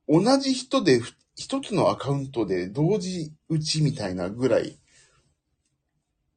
[0.08, 1.02] 同じ人で
[1.36, 4.80] 一つのアカウントで同時打ちみたいなぐらい、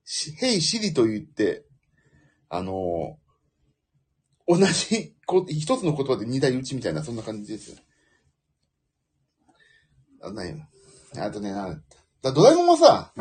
[0.05, 1.64] し、ヘイシリと言って、
[2.49, 3.16] あの
[4.47, 7.78] 同じこ、一つの言葉で二台打ちみたいな、そんな感じですよ。
[10.22, 10.62] あ、なに
[11.18, 11.80] あとね、な、
[12.20, 13.12] だドラえもんはさ、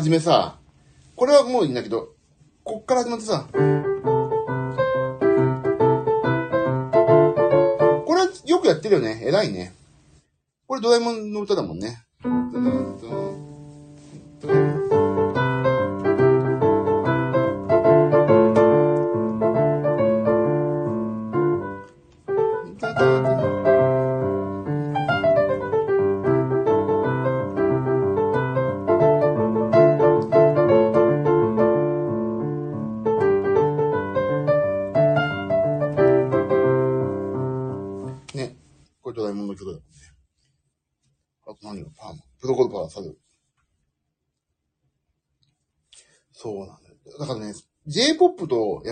[0.00, 0.56] はじめさ、
[1.14, 2.14] これはもういいんだけど、
[2.64, 3.58] こっから始まってさ、こ
[8.14, 9.20] れはよくやってるよね。
[9.22, 9.74] 偉いね。
[10.66, 11.78] これドラえもんの歌だもん。
[11.78, 11.98] ね。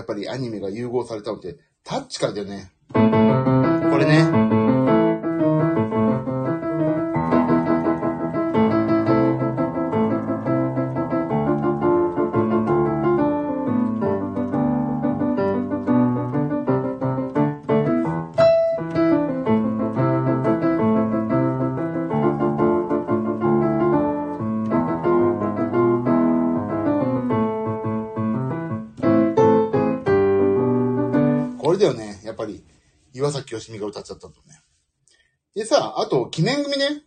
[0.08, 2.72] っぱりアニメが融合されたのって、タッチからだよね。
[2.94, 4.47] これね。
[33.88, 34.60] 歌っちゃったとね。
[35.54, 37.02] でさ、あと、記念組ね。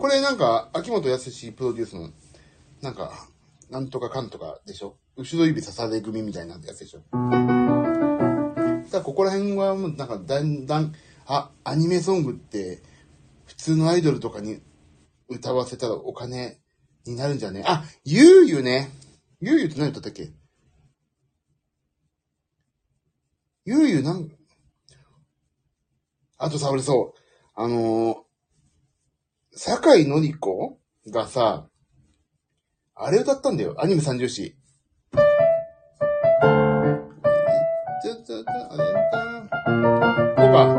[0.00, 2.10] これなんか、秋元康プロデュースの、
[2.82, 3.28] なんか、
[3.70, 7.00] なんとかかんとかでしょ後ろ指刺され組みたいなやつでしょ
[8.86, 10.94] さあ、ここら辺はもうなんかだんだん、
[11.26, 12.82] あ、アニメソングって、
[13.44, 14.60] 普通のアイドルとかに
[15.28, 16.58] 歌わせたらお金
[17.04, 18.90] になるんじゃねあ、ゆうゆね。
[19.40, 20.30] ゆうゆって何歌ったっけ
[23.68, 24.30] ゆうゆうなん、
[26.38, 27.20] あとさ、俺そう、
[27.56, 28.16] あのー、
[29.56, 30.78] 坂井のりこ
[31.10, 31.66] がさ、
[32.94, 33.74] あれ歌ったんだよ。
[33.78, 34.56] アニメ三重詩。
[38.02, 39.48] ちょちょちょ、あれだ。
[40.36, 40.75] とか。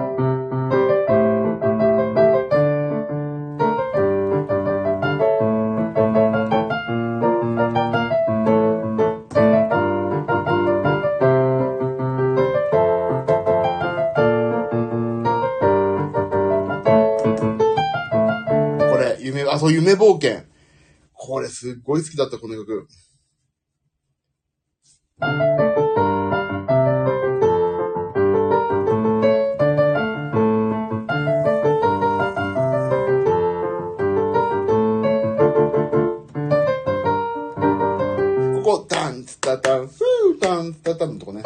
[19.70, 20.43] れ、夢、冒険。
[21.13, 22.88] これ、すっごい好きだった、この曲。
[38.63, 41.41] ここ、タン、ツタタン、フー、タン、ツタタンのとこね。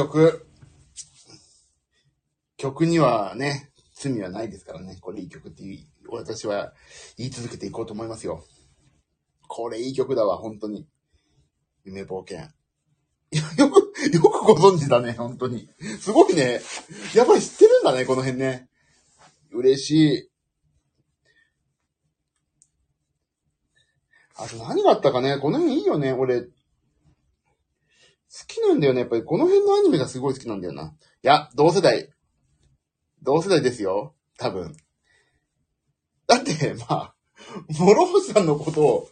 [0.00, 0.46] 曲。
[2.56, 4.96] 曲にはね、罪はないですからね。
[5.00, 6.72] これいい曲ってい、私は
[7.18, 8.44] 言い続けていこうと思いますよ。
[9.46, 10.86] これいい曲だわ、本当に。
[11.84, 12.48] 夢冒険。
[13.32, 15.68] よく、よくご存知だね、本当に。
[16.00, 16.60] すごいね。
[17.14, 18.68] やっぱり知ってるんだね、この辺ね。
[19.52, 20.30] 嬉しい。
[24.36, 26.46] あと何があったかね、この辺いいよね、俺。
[28.32, 29.00] 好きなんだよね。
[29.00, 30.94] やっぱりこの辺のアニメがすごい好きなんだよな。
[31.22, 32.10] いや、同世代。
[33.22, 34.14] 同世代ですよ。
[34.38, 34.76] 多分。
[36.26, 37.14] だって、まあ、
[37.70, 39.08] 諸星さんのことを、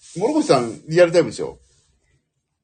[0.00, 1.60] 諸星さんリアルタイムでしょ。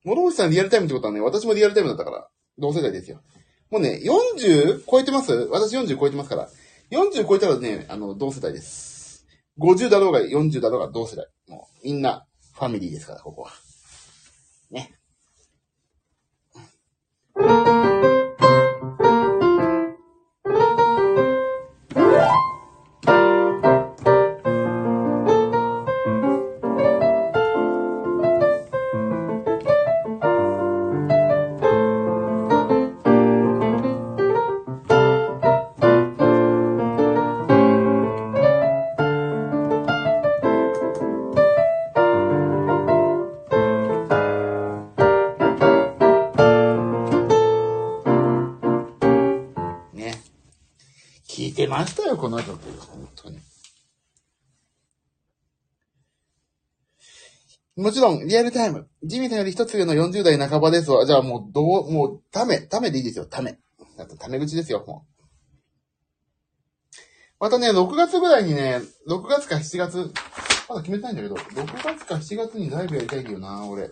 [0.04, 2.28] 諸星さんリアルタイムってことはね、私もリアルタイムだったから、
[2.58, 3.22] 同世代ですよ。
[3.70, 5.32] もうね、40超えてます？
[5.32, 6.50] 私40超えてますから。
[6.90, 9.24] 40超えたらね、あの、同世代です。
[9.58, 11.26] 50だろうが40だろうが同世代。
[11.48, 13.52] もう、みんな、ファミリーですから、ここは。
[14.70, 14.80] ね。
[14.80, 15.01] ね。
[52.28, 52.86] ましたよ、この曲。
[52.86, 53.38] 本当に。
[57.76, 58.88] もちろん、リアルタイム。
[59.02, 61.06] ジミーさんより一つ上の40代半ばですわ。
[61.06, 63.58] じゃあもう、どう、もう、ため、ためでいいですよ、ため。
[63.96, 65.12] あと、ため口ですよ、もう。
[67.40, 70.12] またね、6月ぐらいにね、6月か7月、
[70.68, 73.90] まだ決めてないんだけど、6月か7月にライブやりたいんだよな、俺。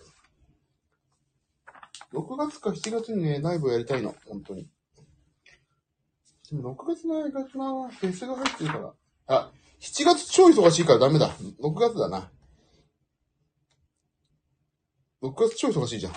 [2.12, 4.68] 6月か7月にね、ライブやりたいの、本当に。
[6.52, 8.92] 6月のやり方は、フェスが入ってるから。
[9.28, 11.30] あ、7月超忙しいからダメだ。
[11.62, 12.30] 6月だな。
[15.22, 16.12] 6月超忙しいじゃん。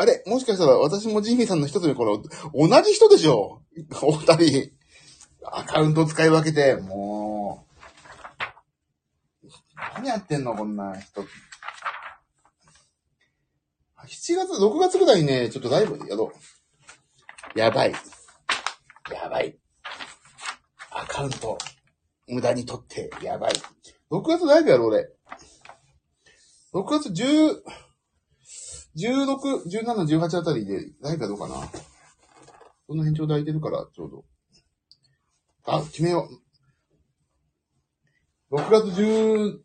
[0.00, 2.16] あれもしかしたら私もジミーさんの一つ目これ、
[2.54, 3.62] 同じ人でしょ
[4.02, 4.72] お二人。
[5.44, 7.66] アカウント使い分けて、も
[9.42, 9.48] う。
[9.94, 11.22] 何やってんのこんな人。
[11.22, 11.26] 7
[14.06, 16.57] 月、6月ぐらいにね、ちょっとライブやろう。
[17.54, 17.92] やばい。
[19.12, 19.58] やばい。
[20.90, 21.58] アカウント、
[22.28, 23.52] 無駄に取って、やばい。
[24.10, 25.08] 6月ライブやろ、俺。
[26.74, 27.62] 6月10、
[28.96, 31.54] 16、17、18あたりでライブやろうかな。
[32.86, 34.24] その辺ちょうど空いてるから、ちょうど。
[35.64, 36.28] あ、決めよ
[38.50, 38.56] う。
[38.56, 39.58] 6月10、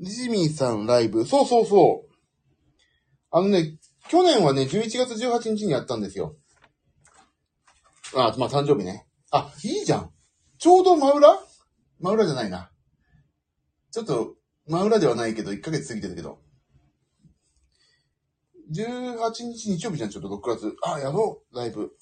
[0.00, 1.24] ジミーさんライブ。
[1.24, 2.09] そうそうそう。
[3.30, 3.78] あのね、
[4.08, 6.36] 去年はね、11月18日にやったんですよ。
[8.14, 9.06] あ、まあ誕生日ね。
[9.30, 10.10] あ、いいじゃん。
[10.58, 11.38] ちょうど真裏？
[12.00, 12.72] 真裏じゃないな。
[13.92, 14.34] ちょっと、
[14.66, 16.40] 真裏ではないけど、1ヶ月過ぎてるけど。
[18.72, 20.76] 18日日曜日じゃん、ちょっと6月。
[20.82, 21.92] あ、やろう、ライブ。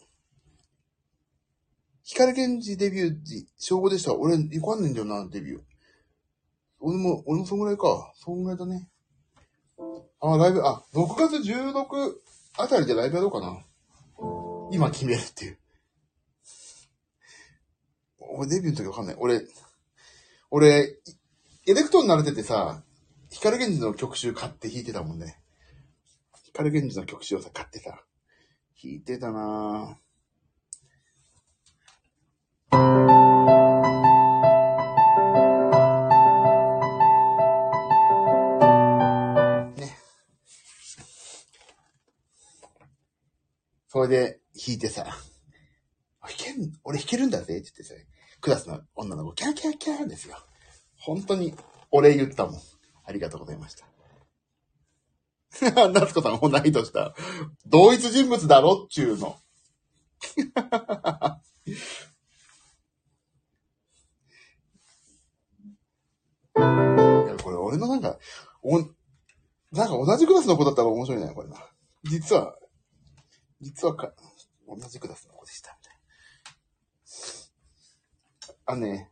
[2.05, 4.15] 光源氏デビュー時、小5でした。
[4.15, 5.61] 俺、行かんねんだよな、デビュー。
[6.81, 8.13] 俺も、俺もそんぐらいか。
[8.17, 8.89] そんぐらいだね。
[10.21, 12.15] あ、ライブ、あ、6月16
[12.59, 13.65] あたりでライブやろうかな。
[14.73, 15.59] 今決めるっていう。
[18.21, 19.17] 俺デビューの時わかんない。
[19.19, 19.43] 俺、
[20.51, 20.99] 俺、
[21.67, 22.83] エレクトーン慣れててさ、
[23.31, 25.39] 光源氏の曲集買って弾いてたもんね。
[26.45, 28.03] 光源氏の曲集をさ、買ってさ、
[28.83, 30.08] 弾いてたなぁ。
[43.99, 47.95] それで弾いてさ、弾けん、俺弾けるんだぜって言ってさ、
[48.41, 50.37] クラスの女の子、キャーキャーキャーですよ。
[50.97, 51.53] 本当に、
[51.91, 52.61] お礼言ったもん。
[53.05, 53.89] ありがとうございました。
[55.91, 57.13] 夏子さん同い年だ。
[57.67, 59.37] 同一人物だろっちゅうの。
[60.37, 60.43] い
[66.61, 68.17] や、これ俺のなんか、
[68.63, 71.57] お、なんか同じクラスの子だったら面白いね、これな。
[72.05, 72.55] 実は、
[73.61, 74.13] 実はか、
[74.67, 75.99] 同じクラスの子でした、みたいな。
[78.67, 79.11] あのね、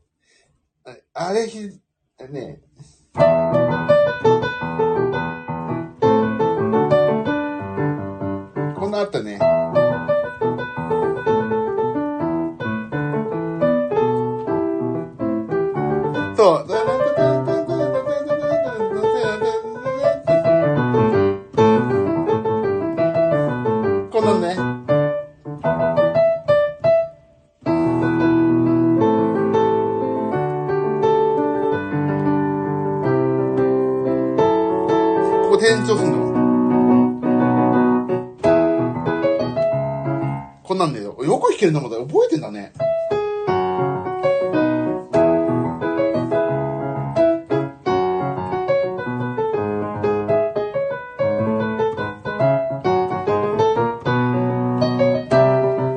[0.85, 1.81] ああれひ、
[2.31, 2.61] ね、
[8.75, 9.39] こんなあったね。
[16.37, 16.96] そう。
[41.67, 42.73] よく弾けるのも覚えてんだね。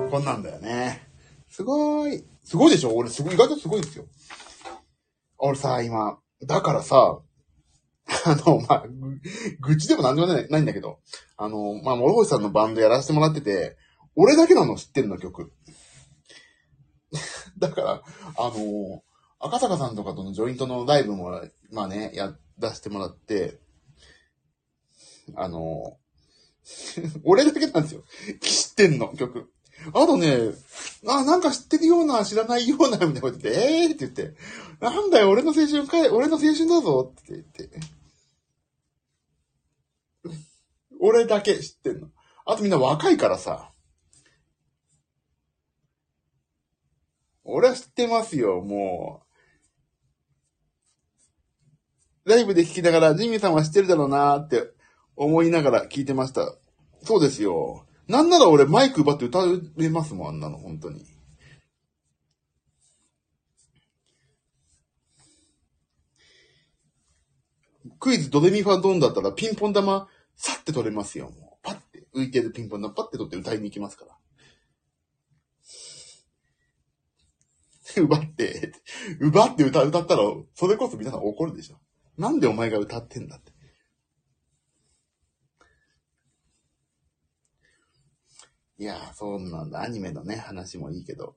[0.09, 1.07] こんなんだよね。
[1.49, 2.25] すごーい。
[2.43, 2.95] すごいでしょ？
[2.95, 4.05] 俺すごい、意外とすごいですよ。
[5.37, 7.19] 俺さ、今、だからさ、
[8.25, 8.83] あの、まあ、
[9.61, 10.99] 愚痴でもなんでもないないんだけど、
[11.37, 13.77] あの、まあ、諸星さんのバンドやらせてもらってて、
[14.15, 15.53] 俺だけなの知ってんの曲。
[17.61, 18.03] だから、
[18.37, 19.03] あの、
[19.39, 21.41] 赤坂さんとかとのジョイントのライブも、
[21.71, 23.59] まあね、や、出してもらって、
[25.35, 25.97] あの、
[27.23, 28.03] 俺だけなんですよ。
[28.41, 29.51] 知ってんの、曲。
[29.93, 30.51] あとね、
[31.07, 34.35] あ、なんか知ってるような、知らないような、みたいなこと言って、えーって言って、
[34.81, 37.69] なんだよ、俺の青春かい、俺の青春だぞって言って。
[40.99, 42.09] 俺だけ知ってんの。
[42.45, 43.68] あとみんな若いからさ。
[47.51, 49.21] 俺は知ってますよ、も
[52.25, 52.29] う。
[52.29, 54.71] ライブで聞きながら、ジミーさんは知ってるだろうなーって
[55.15, 56.55] 思いながら聞いてました。
[57.03, 57.85] そうですよ。
[58.07, 59.39] なんなら俺マイク奪って歌
[59.79, 61.05] えますもん、あんなの、本当に。
[67.99, 71.57] クイズドレミファドンだったらピンポン玉、さって取れますよ、もう。
[71.61, 74.15] パッて、浮いてるピンポン玉、パッて取って歌いに行きますから。
[77.97, 78.73] 奪って、
[79.19, 80.23] 奪って歌、歌ったら、
[80.53, 81.79] それこそ皆さん怒るでしょ。
[82.17, 83.51] なんでお前が歌ってんだって。
[88.77, 89.81] いやー、そうなんだ。
[89.81, 91.35] アニメのね、話もいいけど。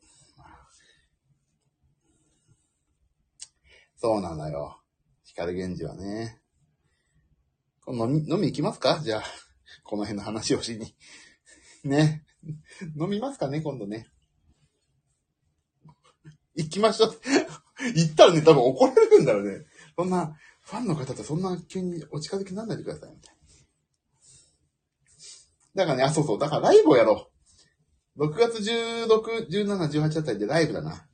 [3.97, 4.81] そうなのよ。
[5.25, 6.41] 光源氏はね。
[7.89, 9.01] 飲み、飲み行きますか？
[9.03, 9.23] じゃあ、
[9.85, 10.97] この辺の話をしに。
[11.85, 12.25] ね。
[13.01, 14.09] 飲みますかね今度ね。
[16.55, 17.21] 行きましょう。
[17.95, 19.65] 行ったらね、多分怒られるんだろうね。
[19.97, 23.43] そんな、ファンの方とそんな急にお近づきにならないでください、みたいな。
[25.75, 26.39] だからね、あ、そうそう。
[26.39, 27.31] だからライブをやろ
[28.17, 28.27] う。
[28.27, 31.09] 6月16、17、18あたりでライブだな。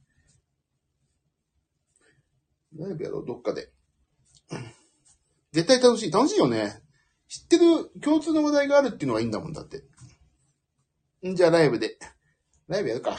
[2.77, 3.73] ライブやろう、どっかで。
[5.53, 6.11] 絶対楽しい。
[6.11, 6.83] 楽しいよね。
[7.29, 9.85] 知ってる共通の話題があるっていうのがいいんだもんだって。
[11.27, 11.99] んじゃあライブで。
[12.67, 13.17] ライブやるか。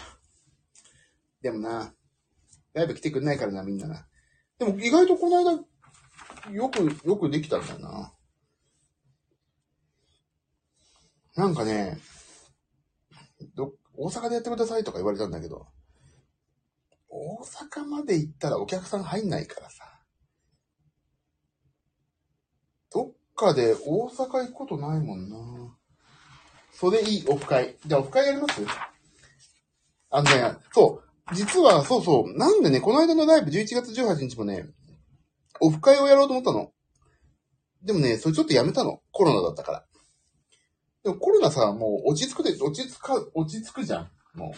[1.42, 1.94] でもな、
[2.80, 4.08] ライブ来てくんないからな、みんなな。
[4.58, 5.52] でも意外とこの間、
[6.54, 8.14] よく、よくできたんだよな。
[11.36, 11.98] なんかね、
[13.56, 15.68] ど、大阪でやってくださいとか言われたんだけど、
[17.10, 20.00] 大阪まで行ったらお客さん入んないからさ。
[22.92, 25.38] どっかで大阪行くことないもんな。
[26.72, 27.78] それいい、オフ会。
[27.86, 28.62] じゃあオフ会やります？
[30.12, 31.09] あのね、そう。
[31.34, 32.38] 実は、そうそう。
[32.38, 34.68] なんでね、この間のライブ11月18日もね、
[35.60, 36.72] オフ会をやろうと思ったの。
[37.84, 39.02] でもね、それちょっとやめたの。
[39.12, 39.86] コロナだったから。
[41.04, 44.10] でもコロナさ、もう落ち着くで、落ち着か、落ち着くじゃん。
[44.34, 44.54] も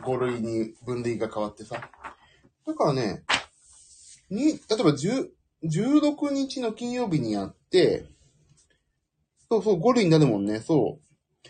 [0.02, 1.80] 5類に分類が変わってさ。
[2.66, 3.24] だからね、
[4.30, 5.28] に、例えば10、
[5.64, 8.06] 16日の金曜日にやって、
[9.50, 11.46] そうそう、5類になるもんね、そう。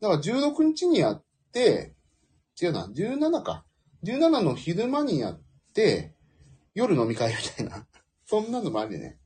[0.00, 1.94] だから16日にやって、
[2.60, 3.64] 違うな、17か。
[4.04, 5.40] 17の昼間にやっ
[5.72, 6.14] て、
[6.74, 7.86] 夜飲み会みたいな。
[8.26, 9.18] そんなのもありね。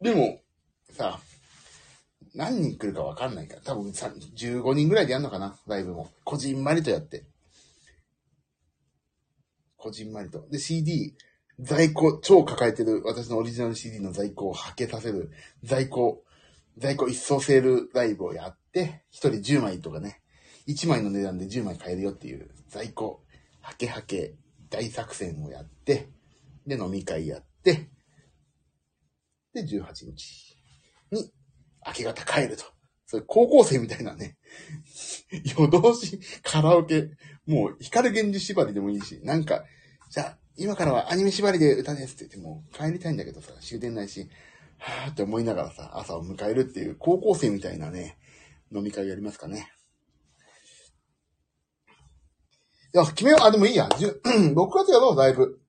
[0.00, 0.42] でも、
[0.90, 1.20] さ、
[2.34, 6.10] 何人来るかわかんないから、多分15人ぐらいでやんのかな、ライブも。
[6.24, 7.24] こじんまりとやって。
[9.76, 10.46] こじんまりと。
[10.48, 11.16] で、CD、
[11.60, 15.30] 在庫、超抱えてる、私のオリジナル CD の在庫をはけさせる、
[15.62, 16.24] 在庫、
[16.76, 20.20] 在庫一掃セールライブをやって、一人10枚とかね、
[20.68, 23.22] 1枚の値段で10枚買えるよっていう、在庫、
[23.60, 24.34] はけはけ、
[24.70, 26.10] 大作戦をやって、
[26.66, 27.88] で、飲み会やって、
[29.54, 30.56] で、18日
[31.10, 31.32] に、
[31.86, 32.64] 明け方帰ると。
[33.06, 34.36] それ高校生みたいなね、
[35.58, 37.10] 夜通しカラオケ、
[37.46, 39.64] もう光源氏縛りでもいいし、なんか、
[40.10, 44.28] じゃあ、今からはアニメ縛りで歌ですって言っても、帰りたいんだけどさ、終電ないし、
[44.76, 48.18] はぁって思いながらさ、朝を迎えるっていう高校生みたいなね、
[48.70, 49.72] 飲み会やりますかね。
[52.94, 53.44] いや、決めよう。
[53.44, 53.88] あ、でもいいや。
[53.88, 55.60] 6 月やろう、ライブ。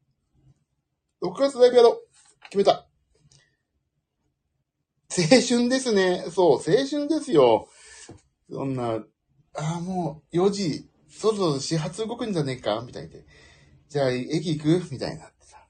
[1.22, 2.08] 6月ライブやろう。
[2.44, 2.88] 決めた。
[5.12, 6.26] 青春ですね。
[6.32, 7.68] そう、青春ですよ。
[8.50, 9.04] そんな、
[9.56, 12.84] ああ、もう4時、そろそろ始発動くんじゃねえか？
[12.86, 13.26] みたいで。
[13.90, 14.92] じゃあ、駅行く？
[14.92, 15.68] みたいなってさ。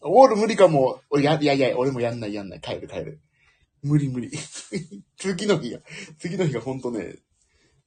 [0.00, 1.00] オール無理かも。
[1.10, 2.60] 俺や、いやいや、俺もやんないやんない。
[2.60, 3.20] 帰る帰る。
[3.82, 4.30] 無理無理。
[5.18, 5.80] 次の日が、
[6.18, 7.16] 次の日がほんとね、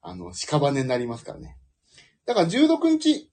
[0.02, 1.58] あの、屍になりますからね。
[2.30, 3.32] だから16日、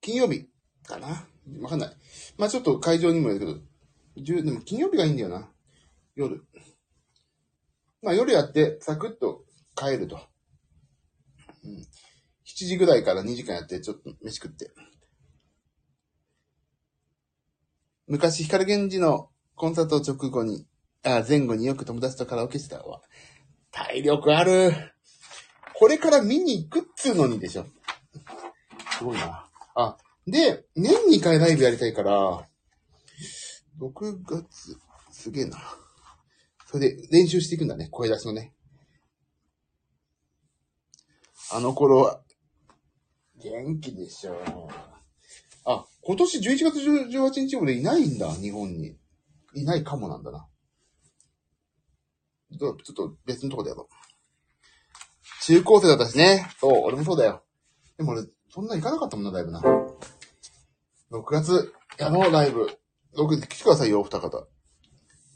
[0.00, 0.48] 金曜日
[0.86, 1.26] かな
[1.60, 1.96] わかんない。
[2.38, 5.50] まあちょっと会場にもよるけど、10でも金曜日がいいんだよな。
[6.14, 6.42] 夜。
[8.00, 9.44] まあ夜やって、サクッと
[9.74, 10.18] 帰ると。
[11.62, 11.76] うん。
[11.76, 11.86] 7
[12.46, 14.70] 時ぐらいから2時間やって、ちょっと飯食って。
[18.06, 20.66] 昔、光源氏のコンサート直後に、
[21.04, 23.02] あ、前後によく友達とカラオケしてたわ。
[23.70, 24.72] 体力ある。
[25.74, 27.66] これから見に行くっつうのにでしょ。
[28.98, 29.46] すごいな。
[29.74, 32.48] あ、で、年2回ライブやりたいから、
[33.78, 34.76] 6月、
[35.12, 35.58] すげえな。
[36.66, 38.54] それで練習していくんだね、声出しのね。
[41.52, 42.22] あの頃は、
[43.36, 44.68] 元気でしょ。
[45.64, 48.96] あ、今年11月18日俺いないんだ、日本に。
[49.54, 50.48] いないかもなんだな。
[52.50, 55.44] ちょっとちょっと別のとこでやろう。
[55.44, 56.48] 中高生だったしね。
[56.60, 57.44] そう、俺もそうだよ。
[57.96, 58.22] でも俺、
[58.56, 59.60] そんな行かなかったもんな、ライブな。
[61.12, 62.66] 6月、やろう、ライブ。
[63.14, 64.46] 6月来てくださいよ、お二方。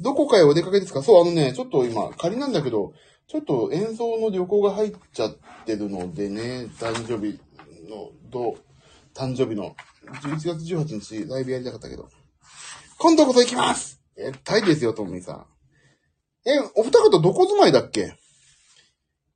[0.00, 1.02] どこかへお出かけですか？
[1.02, 2.94] そう、あのね、ちょっと今、仮なんだけど、
[3.28, 7.38] ちょっと演奏の旅行が入っちゃってるのでね、誕生日
[7.90, 8.54] の、どう、
[9.14, 9.76] 誕生日の、
[10.22, 12.08] 11月18日、ライブやりたかったけど。
[12.98, 15.46] 今度こそ行きますえ、タイですよ、トミーさん。
[16.46, 18.14] え、お二方どこ住まいだっけ？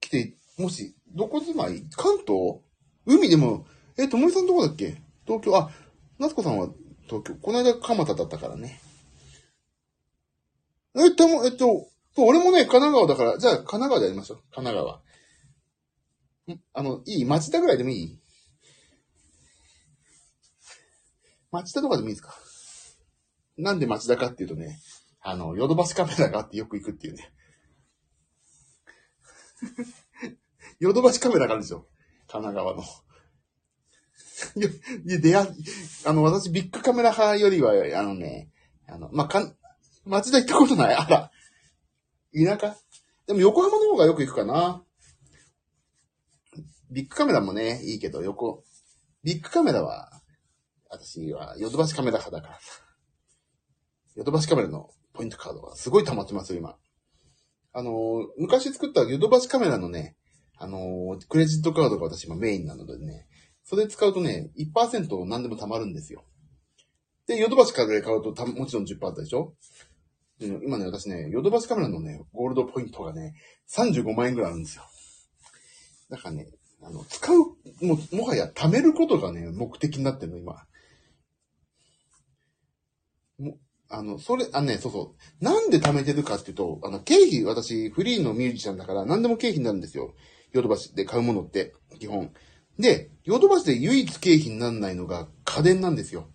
[0.00, 1.86] 来て、もし、どこ住まい？
[1.90, 2.60] 関東？
[3.06, 5.02] 海でも、え、ともみさんどこだっけ？
[5.26, 5.70] 東京、あ、
[6.18, 6.68] 夏子さんは
[7.04, 7.34] 東京。
[7.36, 8.80] この間、蒲田だったからね。
[10.96, 14.38] えっと、えっと、俺もね、神奈川だから、じゃあ神奈川でやりましょう。
[14.52, 15.02] 神奈川。
[16.56, 16.60] ん？
[16.72, 17.24] あの、いい？
[17.24, 18.20] 町田ぐらいでもいい？
[21.50, 22.34] 町田とかでもいいですか？
[23.56, 24.78] なんで町田かっていうとね、
[25.20, 27.32] あの、ヨドバシカメラがあってよく行くっていうね。
[30.80, 31.86] ヨドバシカメラがあるんですよ。
[32.34, 32.82] 神奈川の。
[34.56, 34.60] い
[35.12, 35.48] や、出会、
[36.04, 38.50] あの、私、ビッグカメラ派よりは、あのね、
[38.88, 39.56] あの、まあ、かん、
[40.04, 41.30] 町田行ったことないあら。
[42.34, 42.76] 田舎？
[43.28, 44.84] でも横浜の方がよく行くかな。
[46.90, 48.64] ビッグカメラもね、いいけど、横、
[49.22, 50.10] ビッグカメラは、
[50.90, 52.82] 私はヨドバシカメラ派だからさ。
[54.16, 56.76] ヨドバシカメラのポイントカードがすごい溜まってますよ、今。
[57.72, 60.16] あの、昔作ったヨドバシカメラのね、
[60.64, 63.26] あの、クレジットカードが私今メインなのでね、
[63.64, 66.24] それ使うとね、1%何でも貯まるんですよ。
[67.26, 69.54] で、ヨドバシカメラ買うとたもちろん10%でしょ？
[70.38, 73.34] で今ね、私ね、ヨドバシカメラのね、ゴールドポイントがね、
[73.70, 74.84] 35万円ぐらいあるんですよ。
[76.08, 76.46] だからね、
[76.82, 77.38] あの、使う、
[77.84, 80.64] も、もはや貯めることがね、目的になってるの、今。
[83.38, 83.58] も
[83.90, 85.44] あの、それ、あのね、そうそう。
[85.44, 90.14] なんで貯めてるかっていうと、あの、経費、私、フリーのミュージシャンだから、何でも経費になるんですよ。
[90.54, 92.32] ヨドバシで買うものって、基本。
[92.78, 96.30] で、ヨドバシで唯一経費にならないのが家電なんですよ。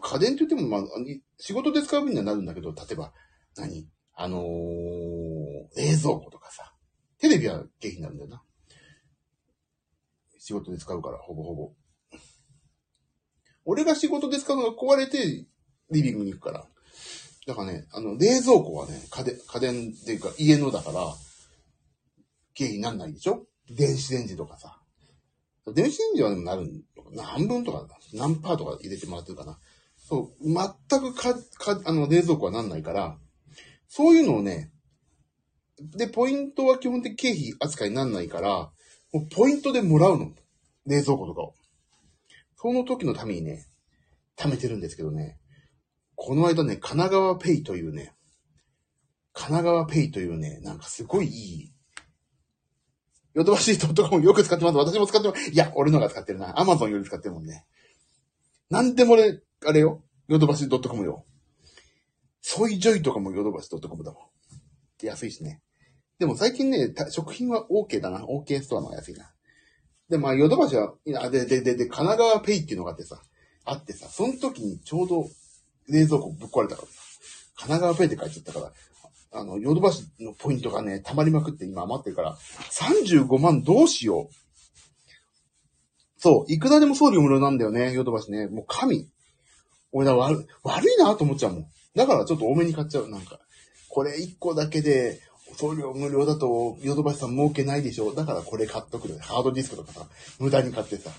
[0.00, 0.82] 家電って言っても、まあ、
[1.38, 3.12] 仕事で使う分にはなるんだけど、例えば、
[3.56, 3.88] 何？
[4.14, 4.42] あのー、
[5.74, 6.74] 冷蔵庫とかさ。
[7.18, 8.42] テレビは経費になるんだよな。
[10.38, 11.72] 仕事で使うから、ほぼほぼ。
[13.64, 15.46] 俺が仕事で使うのが壊れて、
[15.90, 16.66] リビングに行くから。
[17.46, 21.14] だからね、あの、冷蔵庫はね、家電、家電っていうか家のだから、
[22.54, 23.46] 経費になんないでしょ？
[23.70, 24.78] 電子レンジとかさ。
[25.74, 27.22] 電子レンジはでもなるのかな？
[27.24, 29.58] 半分とか、何パーとか入れてもらってるかな？
[29.96, 33.16] そう、全くか、か、あの、冷蔵庫はなんないから、
[33.88, 34.72] そういうのをね、
[35.80, 38.70] で、ポイントは基本的経費扱いになんないから、
[39.12, 40.32] もうポイントでもらうの。
[40.86, 41.54] 冷蔵庫とかを。
[42.56, 43.64] その時のためにね、
[44.36, 45.38] 貯めてるんですけどね、
[46.16, 48.14] この間ね、神奈川ペイというね、
[49.32, 51.71] 神奈川ペイというね、なんかすごいいい、
[53.34, 54.76] ヨドバシドットコムよく使ってます。
[54.76, 55.50] 私も使ってます。
[55.50, 56.58] いや、俺のが使ってるな。
[56.60, 57.64] アマゾンより使ってるもんね。
[58.70, 60.02] なんでも俺、あれよ。
[60.28, 61.24] ヨドバシドットコムよ。
[62.40, 64.18] ソイジョイとかもヨドバシドットコムだも
[65.02, 65.06] ん。
[65.06, 65.60] 安いしね。
[66.18, 68.24] でも最近ね、食品は OK だな。
[68.24, 69.32] OK ストアの方が安いな。
[70.08, 73.22] で、まあ、ヨドバシは、いや、で、で、で、で、神奈川ペイっていうのがあってさ、
[73.64, 75.28] あってさ、その時にちょうど
[75.88, 76.94] 冷蔵庫ぶっ壊れたからさ、
[77.56, 78.72] 神奈川ペイって書いちゃったから、
[79.32, 82.36] あの、ヨドバシのポイントがね、溜まりまくって今余ってるから、
[82.70, 84.34] 35万どうしよう。
[86.18, 88.46] そう、いくらでも送料無料なんだよね、ヨドバシね。
[88.46, 89.08] もう神。
[89.90, 91.66] 俺だ、悪、悪いなと思っちゃうもん。
[91.94, 93.40] だからちょっと多めに買っちゃう、なんか。
[93.88, 95.20] これ1個だけで、
[95.56, 98.14] 送料無料だと、ヨドバシさん儲けないでしょ。
[98.14, 99.20] だからこれ買っとくのよ。
[99.22, 100.06] ハードディスクとかさ、
[100.38, 101.10] 無駄に買ってさ。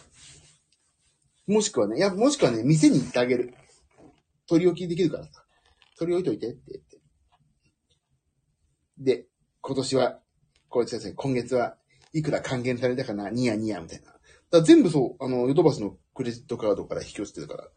[1.48, 3.54] もしくはね、いや、もしくはね、店に行ってあげる。
[4.48, 5.44] 取り置きできるからさ。
[5.98, 6.93] 取り置いといてって。
[9.04, 9.28] で、
[9.62, 10.20] 今年は、
[10.70, 11.78] こうですね、今月は
[12.14, 14.14] いくら還元されたかな、ニヤニヤみたいな。
[14.50, 17.68] だ全部そう、あの、ヨドバシのクレジットカードから引き落ちてるから、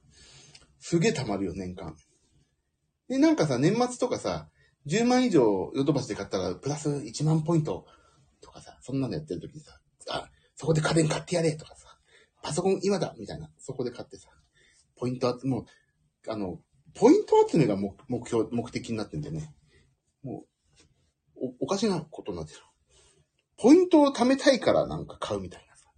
[0.79, 1.97] すげえ貯まるよ、年間。
[3.09, 4.49] で、なんかさ、年末とかさ、
[4.87, 7.87] 10万以上ヨドバシで買ったら、プラス1万ポイント
[8.41, 11.99] とかさ、そんなのやってる時にさ、あ、そこで家電買ってやれとかさ、
[12.43, 14.29] パソコン今だみたいな、そこで買ってさ、
[14.97, 15.66] ポイントあもう、
[16.31, 16.61] あの、
[16.95, 19.53] ポイント集めが目目標、目的になってんだよね。
[21.41, 22.61] お、おかしなことになってる。
[23.59, 25.89] ポイントを貯めたいからなんか買うみたいなさ。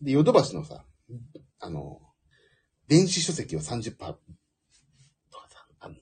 [0.00, 0.84] で、ヨドバシのさ、
[1.60, 2.00] あの、
[2.88, 4.16] 電子書籍は30%とか
[5.48, 5.98] さ、あんの。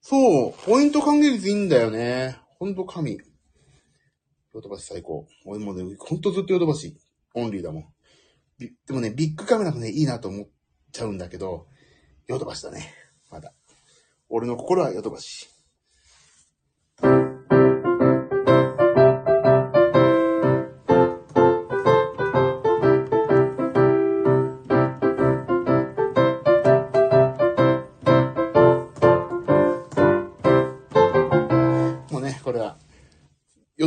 [0.00, 2.38] そう、ポイント還元率いいんだよね。
[2.58, 3.18] ほんと神。
[4.54, 5.26] ヨドバシ最高。
[5.44, 6.96] 俺もね、ほんとずっとヨドバシ
[7.34, 7.84] オンリーだもん。
[8.58, 10.48] でもね、ビッグカメラもね、いいなと思っ
[10.90, 11.68] ちゃうんだけど、
[12.26, 12.92] ヨドバシだね。
[13.30, 13.54] まだ。
[14.28, 15.48] 俺の心はヨドバシ。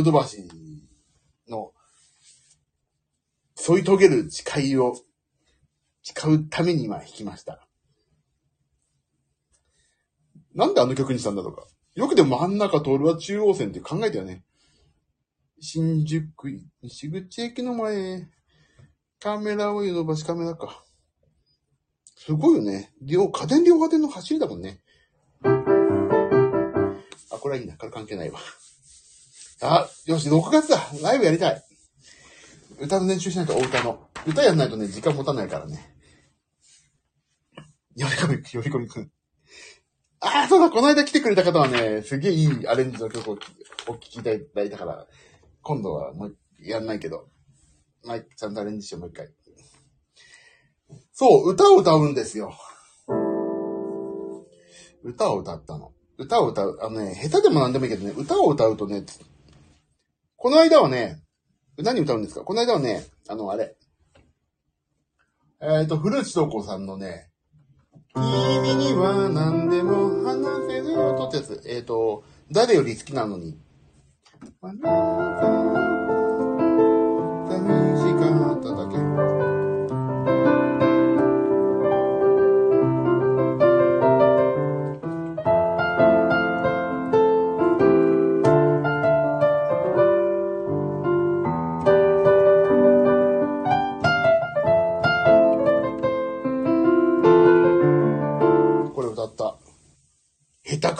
[0.02, 0.48] ヨドバシ
[1.48, 1.70] の、
[3.54, 4.96] 添い遂げる誓いを
[6.02, 7.68] 誓うために今弾きました。
[10.56, 11.68] なんであの曲にしたんだとか。
[11.94, 14.42] よくでも真ん中通るは中央線って考えたよね。
[15.60, 16.32] 新宿、
[16.82, 18.28] 西口駅の前、
[19.20, 20.82] カメラをヨドバシカメラか。
[22.16, 22.92] すごいよね。
[23.00, 24.80] 両、家電量販店の走りだもんね。
[27.30, 27.76] あ、これはいいな。
[27.76, 28.40] これ関係ないわ。
[29.62, 30.80] あ、よし、6月だ。
[31.02, 31.62] ライブやりたい。
[32.80, 34.08] 歌の練習しないと、お歌の。
[34.26, 35.94] 歌やんないとね、時間持たないからね。
[37.96, 39.10] 呼び込み、呼び込みくん。
[40.20, 43.36] ああ、そうだ、この間来てくれた方はね、すげえいいアレンジの曲をお
[43.94, 45.06] 聴きいただいたから、
[45.62, 47.28] 今度はもうやんないけど、
[48.04, 49.28] まあ、ちゃんとアレンジしてもう一回。
[51.12, 52.52] そう、歌を歌うんですよ。
[55.04, 55.92] 歌を歌ったの。
[56.18, 56.78] 歌を歌う。
[56.82, 59.04] あのね、下手でもなんでもいいけどね、歌を歌うとね、
[60.42, 61.22] この間はね、
[61.78, 62.40] 何歌うんですか？
[62.40, 63.76] この間はね、あの、あれ。
[65.60, 67.30] えっ、と、古内東子さんのね、
[68.12, 71.62] 君には何でも話せるよとってやつ。
[71.64, 73.56] えっ、と、誰より好きなのに。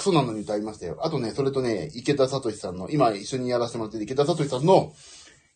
[0.02, 0.98] クソなのに歌いましたよ。
[1.02, 4.92] あとね、それとね、池田聡さんの、今一緒にやらせてもらってる池田聡さんの、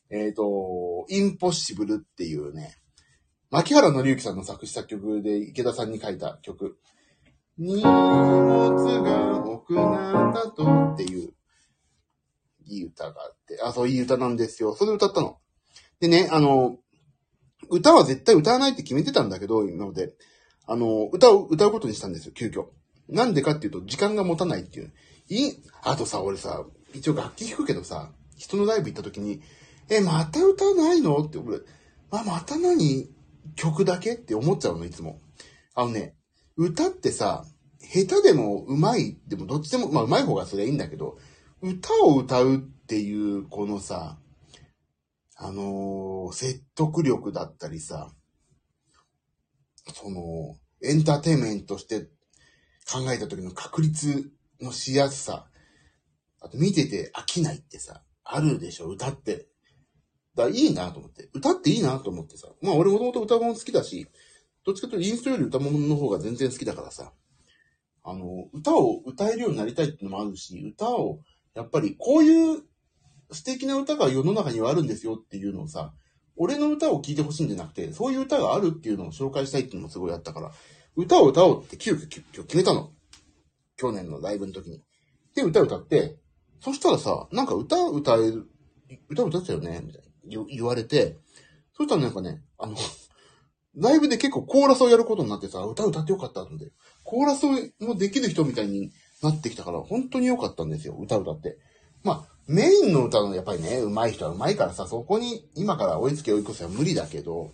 [0.09, 2.77] えっ、と、インポッシブルっていうね、
[3.51, 6.79] 牧原紀之さんの作詞作曲で池田さんに書いた曲。
[7.59, 11.33] 荷物が多くなったとっていう、
[12.67, 14.77] いい歌があって、あ、そう、いい歌なんですよ。
[14.77, 15.39] それ歌ったの。
[15.99, 16.79] でね、あの、
[17.69, 20.15] 歌は絶対歌わないって決めてたんだけど、今まで。
[20.69, 22.67] あの、歌を歌うことにしたんですよ、急遽。
[23.09, 24.93] なんでかっていうと、時間が持たないっていう。
[25.29, 25.53] いい、
[25.83, 29.41] あとさ、俺さ、一応楽器弾くけどさ、人のライブ行った時に、
[29.89, 31.17] え、また歌ないの？
[31.19, 31.59] って、俺、
[32.11, 33.09] あ、また何？
[33.55, 35.21] 曲だけって思っちゃうの、いつも。
[35.75, 36.17] あのね、
[36.57, 37.45] 歌ってさ、
[37.81, 41.19] 下手でも上手い、でもどっちでも、まあ上手い方がそれはいいんだけど、
[41.63, 44.19] 歌を歌うっていう、このさ、
[45.37, 48.11] あのー説得力だったりさ、
[49.95, 52.09] その、エンターテイメントして
[52.91, 54.31] 考えた時の確率
[54.61, 55.47] のしやすさ、
[56.41, 59.49] あと見てて飽きないってさ、あるでしょ、歌って。
[60.35, 61.29] だからいいなと思って。
[61.33, 62.49] 歌っていいなと思ってさ。
[62.63, 64.07] まあ俺もともと歌物好きだし、
[64.65, 67.13] どっちかというとインストより歌物の方が全然好きだからさ。
[68.09, 71.21] あの、歌を歌えるようになりたいってのもあるし、歌を、
[71.55, 72.63] やっぱりこういう
[73.33, 75.93] 素敵な歌が世の中にはあるんですよっていうのをさ、
[76.37, 80.53] 俺の歌を聴いてほしいんじゃなくて、そういう歌があるっていうのを紹介したいっていうのもすごいあったから、
[80.97, 82.91] 歌を歌おうって急遽決めたの。
[83.77, 84.83] 去年のライブの時に。
[85.35, 86.17] で、歌歌って、
[86.61, 88.47] そしたらさ、なんか歌歌える、
[89.11, 91.19] 歌歌ってたよねみたいな言われて、
[91.77, 92.77] そしたらなんかね、あの、
[93.77, 96.73] ライブで結構コーラスをやることになってさ、歌歌ってよかったんで、
[97.05, 97.45] コーラス
[97.81, 98.91] もできる人みたいに
[99.23, 101.59] なってきたから、本当に良かったんですよ、歌歌って。
[102.03, 107.51] まあ、メインの歌のやっぱりね、上手い人は上手いからさ、そこに今から追いつけ追い越せは無理だけど、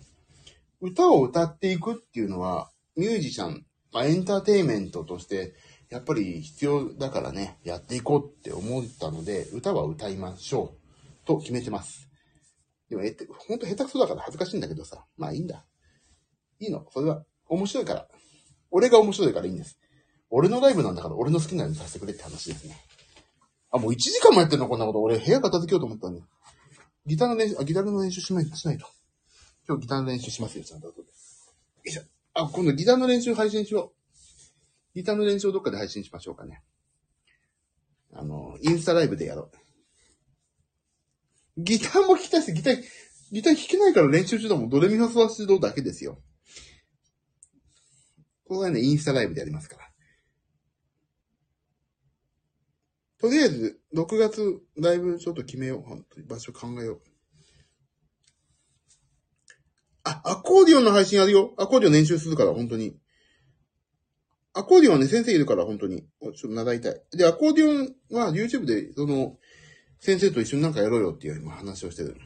[0.79, 5.53] 歌を歌っていくっていうのは、ミュージシャン、まあ、エンターテイメントとして、
[5.89, 12.09] やっぱり必要だからね、やっていこうって思ったので、歌は歌いましょう、と決めてます。
[12.89, 15.65] でも、えって、ほんと下手くそだから恥ずかしいんだけどさ、まあいいんだ。
[16.59, 18.07] いいの、それは、面白いから。
[18.71, 19.77] 俺が面白いからいいんです。
[20.29, 22.75] 俺のライブなんだから俺の好きなようにさせてくれって話ですね。
[23.71, 24.67] あ、もう1時間もやってんの？
[24.67, 25.01] こんなこと。
[25.01, 26.21] 俺部屋片付けようと思ったんで。
[27.05, 28.87] ギターの練習、あ、ギターの練習しないしないと。
[29.67, 30.87] 今日ギターの練習しますよ、ちゃんと。
[30.87, 30.93] よ
[31.85, 32.01] いしょ。
[32.33, 34.95] あ、今度ギターの練習配信しよう。
[34.95, 36.63] ギターの練習をどっかで配信しましょうかね。
[38.11, 39.51] あの、インスタライブでやろう。
[41.57, 42.53] ギターも弾きたいです。
[42.53, 42.83] ギター、
[43.31, 44.69] ギター弾けないから練習中だもん。
[44.69, 46.21] ドレミファソラシドだけですよ。
[48.45, 49.89] これはね、インスタライブでやりますから。
[53.19, 55.81] とりあえず、6月、ライブちょっと決めよう。
[55.81, 57.12] 本当に場所考えよう。
[60.03, 61.53] あ、アコーディオンの配信やるよ。
[61.57, 62.97] アコーディオン練習するから、本当に。
[64.53, 66.01] アコーディオンはね、先生いるから、本当に。
[66.01, 67.01] ちょっと習いたい。
[67.11, 69.37] で、アコーディオンは YouTube で、その、
[69.99, 72.17] 先生と一緒になんかやろうよっていう今話をしてる。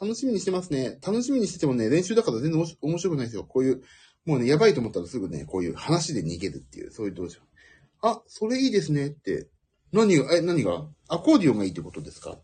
[0.00, 0.98] 楽しみにしてますね。
[1.04, 3.44] 楽しみにしててもね、練習だから全然面白くないですよ。
[3.44, 3.82] こういう、
[4.24, 8.06] もうね、やばいと思ったらすぐね、こういう話で逃げるっていう、そういうどうしよう。
[8.06, 9.48] あ、それいいですねって。
[9.92, 10.86] 何が、え、何が？
[11.08, 12.38] アコーディオンがいいってことですか？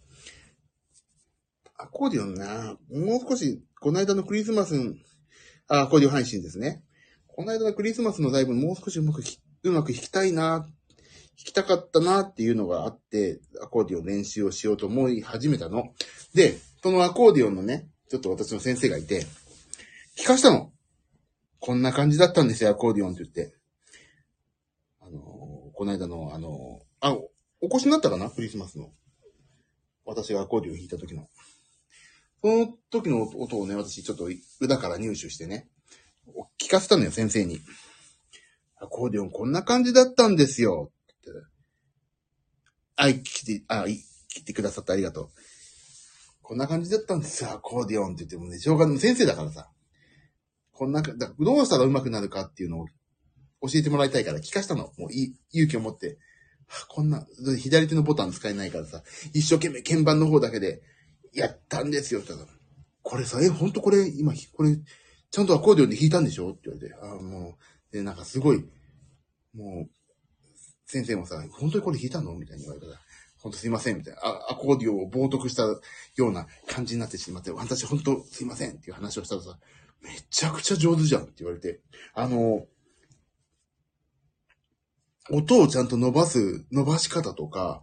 [1.76, 4.94] アコーディオンなもう少し、この間のクリスマスの、
[5.66, 6.84] あ、アコーディオン配信ですね。
[7.26, 9.22] この間のクリスマスのライブもう少しうまく、
[9.64, 10.68] うまく弾きたいな、弾
[11.34, 15.92] きたかったなっていうのがあって、アコーディオン練習をしようと思い始めたの。
[16.32, 19.26] で、そのアコーディオンのね、ちょっと私の先生がいて、
[20.16, 20.70] 聞かしたの。
[21.58, 23.52] こんな感じだったんですよ、アコーディオンって言って。
[25.00, 25.18] あの、
[25.74, 27.16] この間の、あの、あ、
[27.60, 28.92] お越しになったかなクリスマスの。
[30.04, 31.26] 私がアコーディオン弾いた時の。
[32.42, 34.28] その時の音をね、私ちょっと
[34.60, 35.68] 裏から入手してね、
[36.60, 37.60] 聞かせたのよ、先生に。
[38.80, 40.90] アコーディオンこんな感じだったんですよ。
[40.90, 41.46] って言って
[42.96, 44.00] あ、聞いて、あ、い
[44.34, 45.28] 聞いてくださってありがとう。
[46.42, 48.98] こんな感じだったんですよ、アコーディオンって言ってもね、しょうがない。
[48.98, 49.70] 先生だからさ。
[50.72, 52.86] こんな、だどうしたら上手くなるかっていうのを
[53.68, 54.92] 教えてもらいたいから聞かしたの。
[54.98, 56.18] もうい勇気を持って。
[56.88, 57.24] こんな、
[57.58, 60.82] 左手のボタン使えないからさ、一生懸命鍵盤の方だけで
[61.32, 62.20] やったんですよ。
[62.20, 62.52] って言ったら
[63.02, 64.78] これさ、え、ほんとこれ、今、これ、
[65.30, 66.50] ちゃんとアコーディオンで弾いたんでしょ？
[66.50, 67.56] って言われて、ああ、も
[67.90, 68.64] う、で、なんかすごい、
[69.54, 69.90] もう、
[70.86, 72.34] 先生もさ、本当にこれ弾いたの？
[72.34, 73.00] みたいに言われたら、
[73.40, 74.20] 本当すいません、みたいな。
[74.22, 75.80] あアコーディオンを冒涜したよ
[76.28, 79.58] うな感じになってしまって、私本当すいませんっていう話をしたらさ、
[80.00, 81.80] めちゃくちゃ上手じゃんって言われて、
[82.14, 82.66] あの、
[85.30, 87.82] 音をちゃんと伸ばす、伸ばし方とか、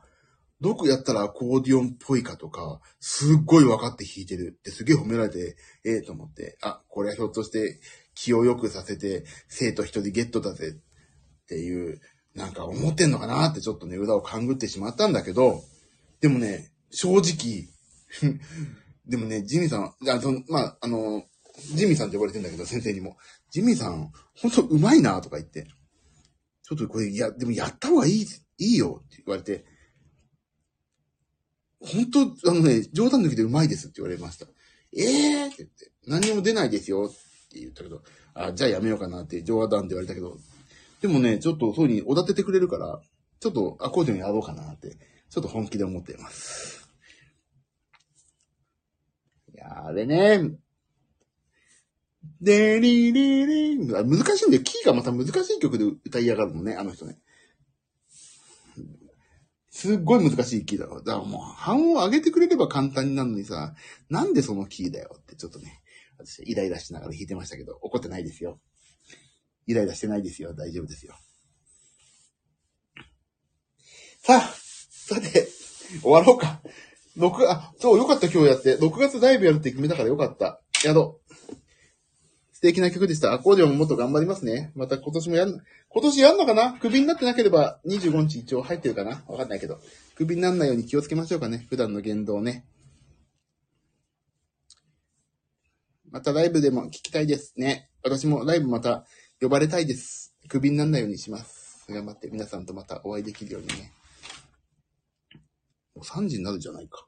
[0.62, 5.56] どこやったらアコーディオンっぽいかとか、すっごい分かって弾いてるってすげえ褒められて、
[5.86, 7.80] ええと思って、あ、これはひょっとして
[8.14, 12.02] 気を良くさせて生徒一人ゲットだぜっていう
[12.36, 15.62] なんか思ってんのかなってちょっとね、裏を勘ぐってしまったんだけど、
[16.22, 17.68] でもね、正直、
[19.08, 21.26] でもね、ジミーさん、あそのまあ、あの、
[21.76, 23.18] ジミーさんって呼ばれてんだけど、先生にも。
[23.52, 25.68] ジミーさん、ほんとうまいなとか言って。
[26.64, 28.28] ちょっとこれ、いや、でもやった方がいい、
[28.60, 29.66] いいよって言われて。
[31.82, 34.46] 本当あのね、冗談抜きでうまいですって言われました。
[34.96, 38.02] ええー、って言って、何も出ないですよって言ったけど、
[38.34, 40.38] あ、じゃあやめようかなって冗談って言われたけど、
[41.02, 43.02] でもね、ちょっとそういう風におだててくれるから、
[43.40, 44.98] ちょっとアコーディオンやろうかなって、
[45.30, 46.90] ちょっと本気で思っています。
[49.54, 50.58] いやあれね、
[52.42, 54.64] でりりり難しいんだよ。
[54.64, 57.18] キーがまた難しい曲で歌いやがるのね、あの人ね。
[59.80, 61.02] すっごい難しいキーだろ。
[61.02, 63.76] だからもう、半音上げてくれれば簡単になるのにさ、
[64.10, 65.82] なんでそのキーだよってちょっとね、
[66.18, 68.60] 私イライラしながら弾いてましたけど、怒ってないですよ。
[69.68, 70.54] イライラしてないですよ。
[70.54, 71.16] 大丈夫ですよ。
[74.22, 74.54] さあ、
[74.90, 75.48] さて、
[76.02, 76.60] 終わろうか。
[77.18, 78.78] 6、あ、そう、よかった今日やって。
[78.78, 80.60] 6月ライブやるって決めたからよかった。
[80.84, 81.29] やろう。
[82.60, 83.32] 素敵な曲でした。
[83.32, 84.74] アコーディオンももっと頑張りますね。
[84.76, 86.74] また今年もやん、今年やんのかな？
[86.74, 89.24] クビになってなければ25日一応入ってるかな？
[89.30, 89.80] わかんないけど。
[90.16, 91.66] クビにならないように気をつけましょうかね。
[91.70, 92.66] 普段の言動ね。
[96.12, 97.90] またライブでも聞きたいですね。
[98.04, 99.06] 私もライブまた
[99.40, 100.36] 呼ばれたいです。
[100.50, 101.86] クビにならないようにします。
[101.88, 103.94] 頑張って皆さんとまたお会いできるようにね。
[105.96, 107.06] もう3時になるじゃないか。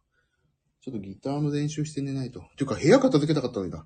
[0.82, 2.40] ちょっとギターの練習して寝ないと。
[2.56, 3.86] ていうか部屋片付けたかったのにな。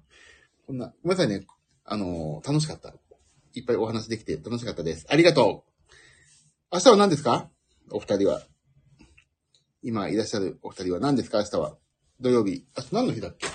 [0.68, 1.46] こんな、ごめんなさいね。
[1.86, 2.94] あの、楽しかった。
[3.54, 5.06] いっぱいお話できて楽しかったです。
[5.08, 5.96] ありがとう。
[6.74, 7.50] 明日は何ですか？
[7.92, 8.42] お二人は。
[9.84, 11.38] 今いらっしゃるお二人は何ですか？
[11.40, 11.78] 明日は。
[12.20, 12.66] 土曜日。
[12.76, 13.48] 明日何の日だっけ？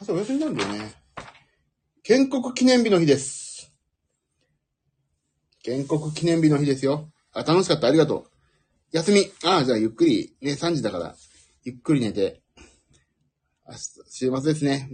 [0.00, 0.92] 明日お休みなんだよね。
[2.04, 3.72] 建国記念日の日です。
[5.62, 7.10] 建国記念日の日ですよ。
[7.32, 7.88] あ、楽しかった。
[7.88, 8.30] ありがとう。
[8.92, 9.30] 休み。
[9.44, 10.36] ああ、じゃあゆっくり。
[10.40, 11.16] ね、3時だから。
[11.64, 12.40] ゆっくり寝て。
[13.66, 14.88] 明日、週末ですね。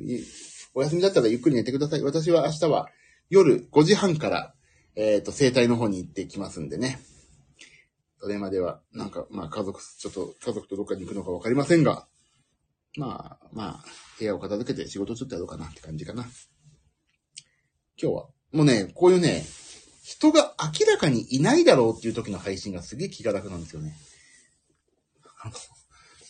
[0.74, 2.02] お休みだったらゆっくり寝てください。
[2.02, 2.88] 私は明日は
[3.30, 4.54] 夜5時半から、
[4.96, 6.98] えっ、ー、と、生体の方に行ってきますんでね。
[8.20, 12.06] それまでは、なんか、まあ家族、ちょっと家族とどっかに行くのかわかりませんが、
[12.96, 13.84] まあ、まあ、
[14.18, 16.22] 部屋を片付けて仕事ちょっとやろうかなって感じかな。
[18.00, 19.44] 今日は、もうね、こういうね、
[20.02, 23.94] 人が明らかにいないだろうっていう時の配信がすげえ気が楽なんですよね。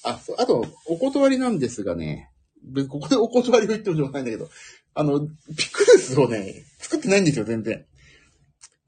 [0.03, 2.31] あ、あと、お断りなんですがね、
[2.89, 4.49] ここでお断りを言ってもしょうがないんだけど、
[4.95, 5.21] あの、
[5.57, 7.85] ピクルスをね、作ってないんですよ、全然。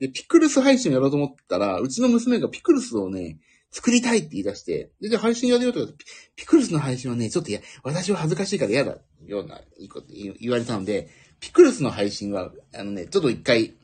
[0.01, 3.39] で、ピクルス配信をやろうと思ったら、うちの娘がピクルスをね、
[3.71, 5.93] 作りたいって言い出して、で、配信やるよとか、
[6.37, 13.75] ピクルスの配信はね、ちょっとや、私は恥ずかしいから嫌だ、ような、いいこと言われたので、ピクルスの配信は、あのね、ちょっと一回、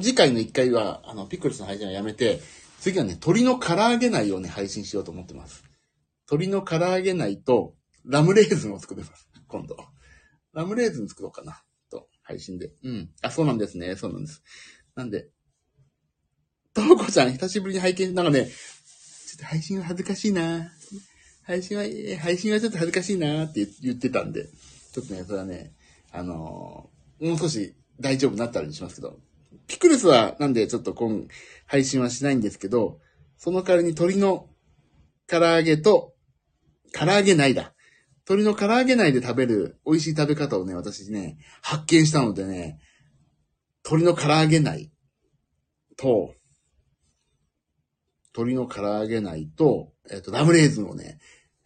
[0.00, 2.40] 次回の一回は、あの、ピクルスの配信はやめて、
[2.80, 5.64] 次はね、鶏の唐揚げ内をね、配信しようと思ってます。
[6.30, 9.28] 鶏の唐揚げ内と、ラムレーズンを作ります。
[9.48, 9.76] 今度。
[10.52, 11.62] ラムレーズン作ろうかな。
[11.90, 12.72] と、配信で。
[12.82, 13.10] うん。
[13.22, 13.96] あ、そうなんですね。
[13.96, 14.42] そうなんです。
[14.94, 15.28] なんで、
[16.74, 18.52] ともこちゃん、久しぶりに拝見、なんかね、ちょ
[19.34, 20.70] っと配信は恥ずかしいな
[21.42, 21.82] 配信は、
[22.20, 24.48] 配信はちょっと恥ずかしいなって言ってたんで、
[24.92, 25.72] ちょっとね、それはね、
[26.12, 29.18] あのー、もう少し大丈夫になったらにしますけど、
[29.66, 31.26] ピクルスは、なんでちょっと今、
[31.66, 33.00] 配信はしないんですけど、
[33.36, 34.48] その代わりに鶏の
[35.26, 36.14] 唐揚げと、
[36.92, 37.74] 唐揚げないだ。
[38.28, 42.78] 鶏の唐揚げ内で食べる美味しい食べ方をね、私ね、発見したのでね、
[43.86, 44.92] 鶏の唐揚げ内
[45.96, 46.34] と、
[48.36, 51.18] 鶏の唐揚げ内と、えっ、と、ラムレーズンをね、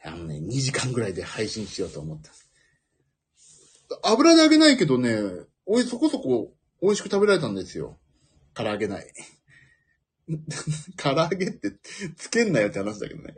[0.05, 2.49] あのね、2時間ぐらいで配信しようと思ってます。
[4.05, 5.19] 油で揚げないけどね、
[5.67, 7.99] おい、そこそこ美味しく食べられたんですよ。
[8.55, 9.13] 唐揚げない。
[10.97, 11.73] 唐揚げって
[12.17, 13.35] つけんなよって話だけどね。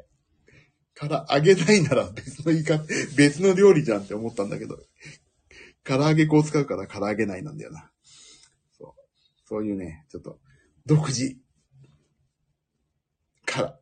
[0.94, 2.84] から揚げないなら別の言い方、
[3.16, 4.78] 別の料理じゃんって思ったんだけど、
[5.82, 7.90] 唐揚げ粉を使うから唐揚げないなんだよな。
[8.78, 9.18] そう。
[9.46, 10.40] そういうね、ちょっと、
[10.86, 11.36] 独自。
[13.44, 13.80] から。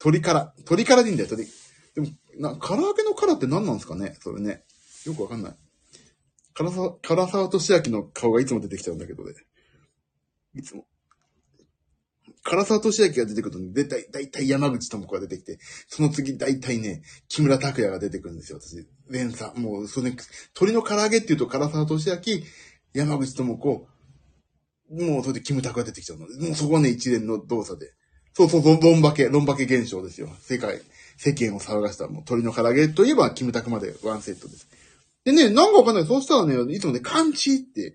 [0.00, 0.54] 鶏から。
[0.58, 1.50] 鶏からでいいんだよ、鶏。
[1.94, 2.08] でも、
[2.38, 4.16] な、唐揚げの辛って何なんですかね？
[4.20, 4.64] それね。
[5.04, 5.56] よくわかんない。
[6.54, 9.32] 唐沢、唐沢俊明の顔がいつも出てきちゃうんだけどね。
[10.54, 10.86] いつも。
[12.44, 15.58] 唐沢俊明が出てくると、ね、だいだいたい山口智子が出てきて、
[15.88, 18.86] その次だいたいね、木村拓哉が出てくるんですよ、私。
[19.08, 19.58] 連鎖。
[19.60, 20.12] もう、それ、
[20.54, 22.18] 鳥の唐揚げって言うと唐沢俊明、
[22.94, 23.88] 山口智子、
[24.90, 27.92] もうそれでキムタクが出てきちゃうの、もうそこはね、一連の動作で。
[28.32, 30.28] そうそう、ロンバケ、ロンバケ現象ですよ。
[30.40, 30.80] 世界、
[31.16, 34.68] 世間を騒がしたもう鳥の唐揚げといえば、キムタクまでワンセットです。
[35.24, 36.06] でね、なんかわかんない。
[36.06, 37.94] そうしたらね、いつもね、カンチーって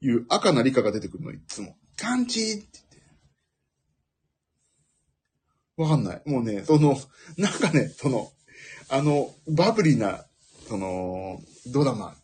[0.00, 1.76] いう赤な理科が出てくるの、いつも。
[1.96, 2.81] カンチって
[5.76, 6.22] わかんない。
[6.26, 6.98] もうね、その、
[7.36, 8.32] なんかね、その、
[8.88, 10.26] あの、バブリーな、
[10.68, 12.16] その、ドラマ、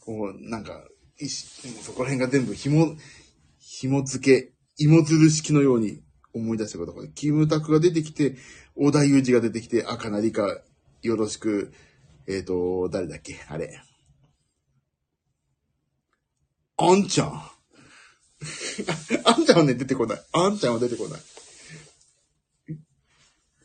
[0.00, 0.84] こう、なんか、
[1.20, 1.46] いし
[1.82, 2.96] そこら辺が全部紐、
[3.58, 6.02] 紐付け、芋づる式のように
[6.32, 8.36] 思い出したことが、キムタクが出てきて、
[8.74, 10.62] 小田裕二が出てきて、赤なりか、
[11.02, 11.72] よろしく、
[12.26, 13.40] えっ、と、誰だっけ？
[13.48, 13.80] あれ。
[16.76, 17.28] あんちゃん。
[19.24, 20.24] あんちゃんはね、出てこない。
[20.32, 21.20] あんちゃんは出てこない。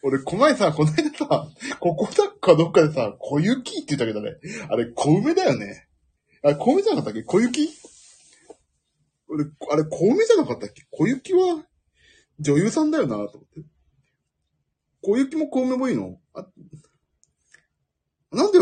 [0.06, 1.48] 俺、この前さ、この間さ、
[1.80, 4.36] ここだかどっかでさ、小雪って言ったけどね。
[4.70, 5.88] あれ、小梅だよね。
[6.44, 7.24] あれ、小梅じゃなかったっけ？
[7.24, 7.70] 小雪？
[9.30, 10.84] 俺、あれ、小梅じゃなかったっけ？
[10.92, 11.64] 小雪は、
[12.38, 13.62] 女優さんだよな、と思って。
[15.02, 16.20] 小雪も小梅もいいの？
[16.34, 16.46] あ、
[18.32, 18.60] なんで、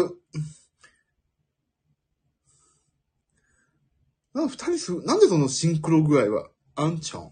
[4.35, 7.31] なん二人す、なんでそのシンクロ具合は、あんちゃん。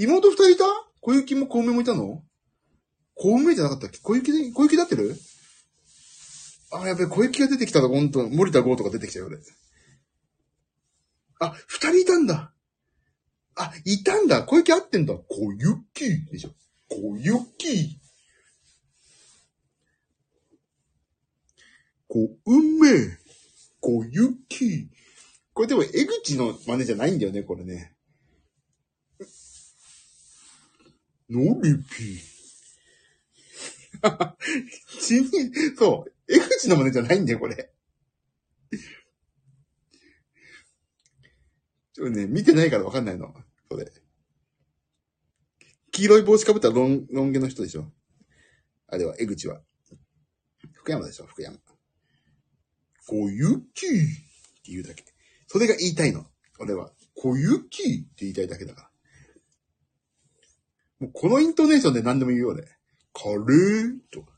[0.00, 0.64] 妹二人いた？
[1.02, 2.22] 小雪も小梅もいたの？
[3.14, 3.98] 小梅じゃなかったっけ？
[3.98, 5.14] 小雪で、小雪だってる？
[6.72, 9.42] あ、やべえ、小雪が出てきたら、ほんと、森田剛とか出てきちゃうよ、俺。
[11.40, 12.54] あ、二人いたんだ。
[13.56, 14.44] あ、いたんだ。
[14.44, 15.14] 小雪合ってんだ。
[15.14, 16.50] 小雪でしょ。
[16.88, 18.00] 小雪。
[22.08, 23.18] 小梅。
[23.80, 24.90] 小雪。
[25.52, 27.94] これでも、江口の真似じゃないんだよね、これね。
[31.30, 32.30] のりぴー。
[35.00, 36.12] ちに、そう。
[36.28, 37.72] 江口の真似じゃないんだよ、これ。
[41.92, 43.34] ちょっとね、見てないからわかんないの。
[43.70, 43.92] それ。
[45.92, 47.92] 黄色い帽子かぶったロン、ロン毛の人でしょ。
[48.88, 49.60] あれは、江口は。
[50.72, 51.58] 福山でしょ、福山。
[53.06, 53.90] 小雪っ
[54.62, 55.04] て言うだけ。
[55.46, 56.26] それが言いたいの。
[56.58, 56.92] 俺は。
[57.16, 58.89] 小雪って言いたいだけだから。
[61.00, 62.64] もうこのイントネーションで何でも言うよね。
[63.12, 64.32] カレーとか。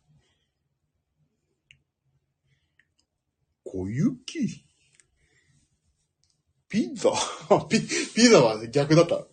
[3.64, 4.64] 小雪
[6.68, 7.10] ピザ
[7.68, 9.26] ピ、ピザは逆だった。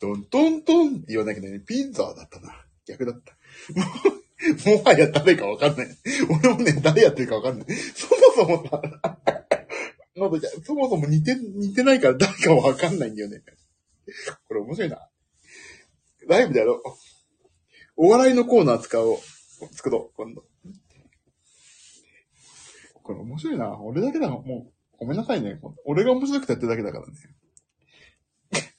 [0.00, 2.66] トントントンって言わなきゃね、ピザだったな。
[2.86, 3.36] 逆だった。
[4.70, 5.88] も、はや誰かわかんない。
[6.28, 7.68] 俺もね、誰やってるかわかんない。
[7.76, 8.82] そもそもさ、
[10.64, 13.42] そもそも似て、似てないから誰かわかんないんだよね。
[14.46, 15.08] これ面白いな。
[16.28, 16.82] ライブでやろう。
[17.96, 19.18] お笑いのコーナー使おう。
[19.72, 20.44] 作ろう、今度。
[23.02, 23.80] これ面白いな。
[23.80, 25.58] 俺だけだ、もう、ごめんなさいね。
[25.86, 27.14] 俺が面白くてやってるだけだからね。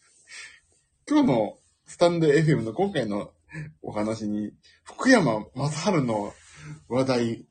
[1.09, 3.34] 今日のスタンド FM の今回の
[3.81, 4.53] お話に、
[4.84, 6.34] 福山雅治の
[6.88, 7.47] 話題、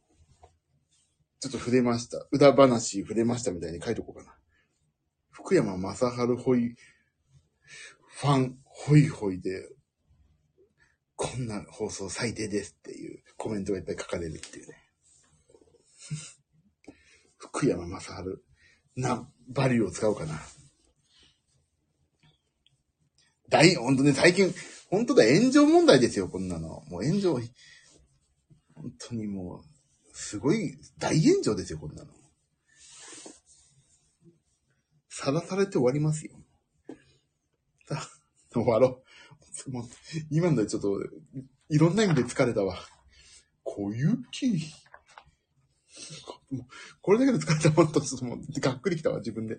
[1.40, 2.24] ちょっと触れました。
[2.30, 4.38] 歌話触れましたみたいに書いとこうかな。
[5.30, 6.76] 福山雅治ほい、
[8.20, 9.68] ファン、ホイホイで、
[11.18, 14.84] こんな放送最低ですっていうコメントがいっぱい書かれるっていうね。
[17.36, 18.06] 福山雅治、
[18.94, 20.40] な、バリューを使おうかな。
[23.48, 24.54] 大、ほんとね、最近、
[24.90, 26.84] 本当だ、炎上問題ですよ、こんなの。
[26.86, 27.34] もう炎上、
[28.74, 29.64] 本当にもう、
[30.12, 32.14] すごい、大炎上ですよ、こんなの。
[35.08, 36.40] さらされて終わりますよ。
[37.88, 38.08] さあ、
[38.52, 39.07] 終わろう。
[39.66, 39.84] もう
[40.30, 41.00] 今のでちょっと、
[41.68, 42.78] いろんな意味で疲れたわ。
[43.64, 44.72] 小雪？
[46.50, 46.66] もう
[47.02, 49.58] これだけで疲れたもんと、ちょっともう、がっくりきたわ、自分で。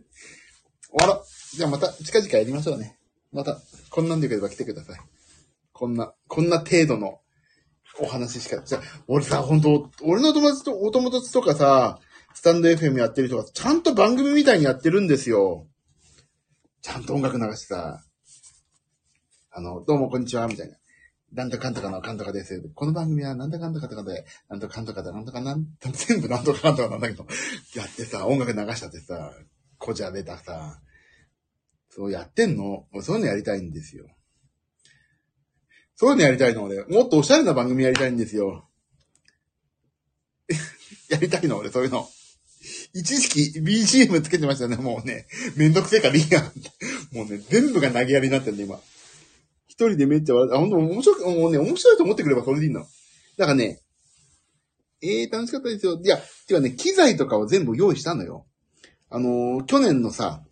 [0.89, 1.25] 終わろ。
[1.53, 2.97] じゃあまた、近々やりましょうね。
[3.31, 3.59] また、
[3.89, 4.99] こんなんでよければ来てください。
[5.71, 7.21] こんな、こんな程度の
[7.99, 8.63] お話しか。
[8.63, 11.99] じゃあ、俺さ、本当俺の友達と、お友達とかさ、
[12.33, 15.67] スタンド FM やってる人が、ちゃんと番組みたいにやってるんですよ。
[16.81, 18.03] ちゃんと音楽流してさ、
[19.51, 20.75] あの、どうもこんにちは、みたいな。
[21.33, 22.69] なんとかんとかのかんとかです。
[22.75, 27.25] この番組はなんとかんとかとかで、なんとかんとかで、なんとかなん、全部なんとかかんとかなんだけど、
[27.75, 29.31] やってさ、音楽流しちゃってさ、
[29.79, 30.79] こじゃれたさ、
[31.89, 32.85] そうやってんの？
[32.93, 34.05] 俺そういうのやりたいんですよ。
[35.95, 36.63] そういうのやりたいの？
[36.63, 36.83] 俺。
[36.85, 38.69] もっとおしゃれな番組やりたいんですよ。
[41.09, 41.57] やりたいの？
[41.57, 42.07] 俺、そういうの。
[42.93, 44.75] 一時期 BGM つけてましたね。
[44.75, 46.43] もうね、めんどくせえからいいや。
[47.13, 48.79] もうね、全部が投げやりになってんね、今。
[49.79, 52.81] 一人でめっちゃ笑って、あ、ほんと面白く、もうね、面白いと思ってくればそれでいいの。
[53.37, 53.79] だからね、
[55.01, 55.97] ええー、楽しかったですよ。
[56.03, 58.45] いや、てかね、機材とかを全部用意したのよ。
[59.09, 60.43] あのー去年のさ、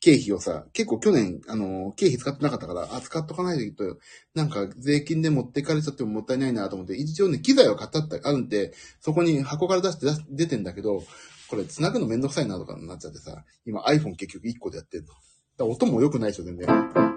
[0.00, 3.98] 経費をさ、結構去年、あのー経費使ってなかったから、あ、使っとかないと、
[4.36, 11.02] なんか税金で持ってかれちゃってももったいないなと思って、一応ね、機材を買ったってあるんで、そこに箱から出して出出てんだけど、
[11.48, 15.08] これ繋ぐのめんどくさいなとかになっちゃってさ、今 iPhone 結局1個でやってんの。
[15.56, 17.13] だ音も良くないでしょ、全然。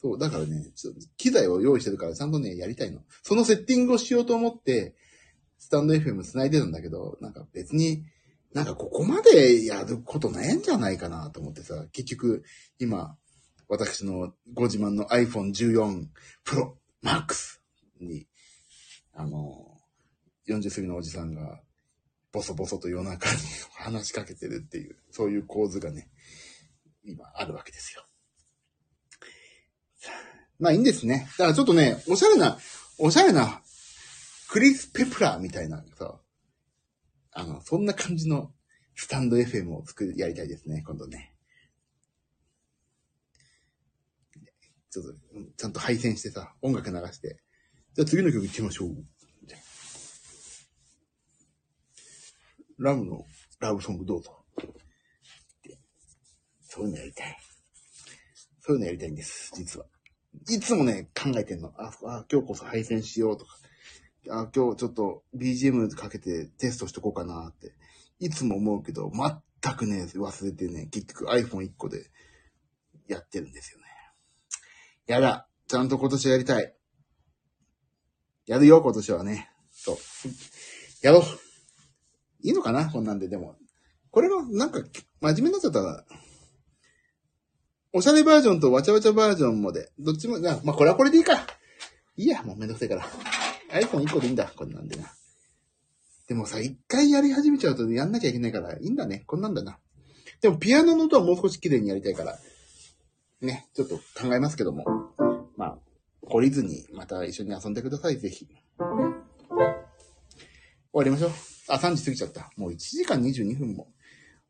[0.00, 3.02] そう、だからね、ちょ機材を用意してるからちゃんとね、やりたいの。
[3.22, 4.94] そのセッティングをしようと思って、
[5.58, 8.04] スタンド FM 繋いでるんだけど、なんか別に、
[8.54, 12.42] なんかここまでやることないんじゃないかなと思ってさ、結局、
[12.78, 13.16] 今、
[13.68, 16.06] 私のご自慢の iPhone 14
[16.44, 16.72] Pro
[17.04, 17.60] Max
[18.00, 18.26] に、
[19.12, 19.76] あの、
[20.48, 21.60] 40過ぎのおじさんが、
[22.32, 23.38] ボソボソと夜中に
[23.74, 26.08] 話しかけてるっていう、そういう構図がね、
[27.04, 28.04] 今あるわけですよ。
[30.60, 31.26] まあいいんですね。
[31.38, 32.58] だからちょっとね、おしゃれな、
[32.98, 33.62] おしゃれな、
[34.50, 36.20] クリス・ペプラーみたいなさ、
[37.32, 38.52] あの、そんな感じの
[38.94, 41.34] スタンド FM を作り、やりたいですね、今度ね。
[44.90, 45.12] ちょっと、
[45.56, 47.40] ちゃんと配線してさ、音楽流して、
[47.94, 49.04] じゃあ次の曲行ってみましょう。
[52.80, 53.26] ラムの
[53.60, 54.42] ラブソングどうぞ。
[56.62, 57.36] そういうのやりたい。
[58.60, 59.86] そういうのやりたいんです、実は。
[60.48, 61.72] いつもね、考えてんの。
[61.76, 63.56] あ、あ今日こそ配線しようとか。
[64.30, 67.74] あ、今日ちょっと BGM かけてテストしとこうかなって。
[68.18, 69.10] いつも思うけど、
[69.62, 72.10] 全くね、忘れてね、結局 iPhone1 個で
[73.08, 73.84] やってるんですよね。
[75.06, 75.48] やだ。
[75.66, 76.74] ちゃんと今年やりたい。
[78.46, 79.50] やるよ、今年はね。
[79.72, 79.96] そう。
[81.02, 81.22] やろう。
[82.42, 83.56] いいのかなこんなんで、でも。
[84.10, 84.80] これも、なんか、
[85.20, 86.04] 真面目になっちゃったら、
[87.92, 91.46] おしゃれバージョンとわちゃわちゃバージョンもで、どっちも、まあ、これはこれでいいか。
[92.16, 93.04] いいや、もうめんどくせえから。
[93.72, 95.12] iPhone1 個でいいんだ、こんなんでな。
[96.28, 99.24] でもさ、一回やり始めちゃうとやんなきゃいけないから、いいんだね。
[99.26, 99.78] こんなんだな。
[100.40, 102.38] でも、ピアノの音はもう少し綺麗にやりたいから、
[103.40, 104.84] ね、ちょっと考えますけども。
[105.56, 105.78] まあ、
[106.26, 108.46] 懲りずに、また一緒に遊んでください、ぜひ。
[108.46, 108.86] 終
[110.92, 111.30] わりましょう。
[111.68, 112.52] あ、3時過ぎちゃった。
[112.56, 113.88] もう1時間22分も。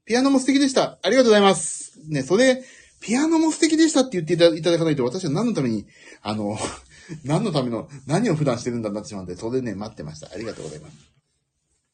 [0.04, 0.98] ピアノも素敵でした。
[1.02, 1.98] ありがとうございます。
[2.08, 2.62] ね、それ、
[3.00, 5.86] ピアノも素敵でしたって言っていただかないと、私は何のために、
[6.22, 6.58] あの、
[7.24, 10.30] 何のための、何を普段してるんだなってしまうんで、それね、待ってました。
[10.32, 10.96] ありがとうございます。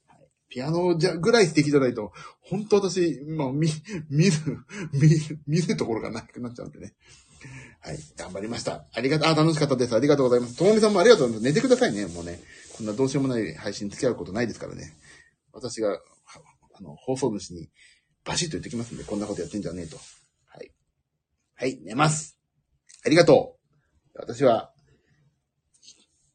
[0.09, 3.71] はい、ピアノじゃ、ぐらい素敵じゃないと、本当私、まあ、 見、
[4.11, 4.33] 見る、
[4.93, 6.95] 見る、見るところがなくなっちゃうんでね。
[7.81, 7.99] はい。
[8.17, 8.87] 頑張りました。
[8.93, 9.95] ありがと、あ、楽しかったです。
[9.95, 10.57] ありがとうございます。
[10.57, 11.45] ともみさんもありがとうございます。
[11.45, 12.07] 寝てくださいね。
[12.07, 12.41] もうね。
[12.77, 14.93] こんなどうしようもない配信付き合うことないですからね。
[15.53, 16.01] 私が、
[16.75, 17.71] あの、放送主に
[18.25, 19.99] バシッと言ってきますんで、こんなことやってんじゃねえと。
[21.59, 22.39] はい、寝ます。
[23.03, 23.57] ありがと
[24.15, 24.19] う。
[24.19, 24.75] 私は、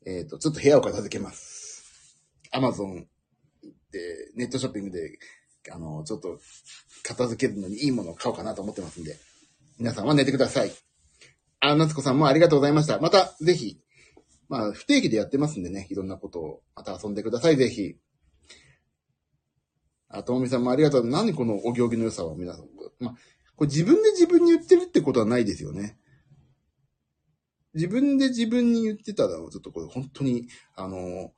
[0.03, 2.17] えっ、ー、と、ちょっと部屋を片付けます。
[2.51, 3.05] アマゾン
[3.91, 5.19] で、ネットショッピングで、
[5.71, 6.39] あの、ちょっと
[7.03, 9.15] 片付けるのにいいものを買おうかなと思ってますんで、
[9.77, 10.71] 皆さんは寝てください。
[11.59, 12.99] あ、夏子さんもありがとうございました。
[12.99, 13.79] また、ぜひ、
[14.49, 17.95] まあ、不定期でやってますんでね、いろんなことを、また遊んでください、ぜひ。
[20.09, 21.07] あ、ともみさんもありがとう。
[21.07, 22.65] 何このお行儀の良さは皆さん。
[22.99, 23.15] まあ、
[23.61, 25.95] これ自分で自分に言ってるってことはないですよね。
[27.75, 31.31] 自分で自分に言ってたら、ちょっとこれ本当に、あの、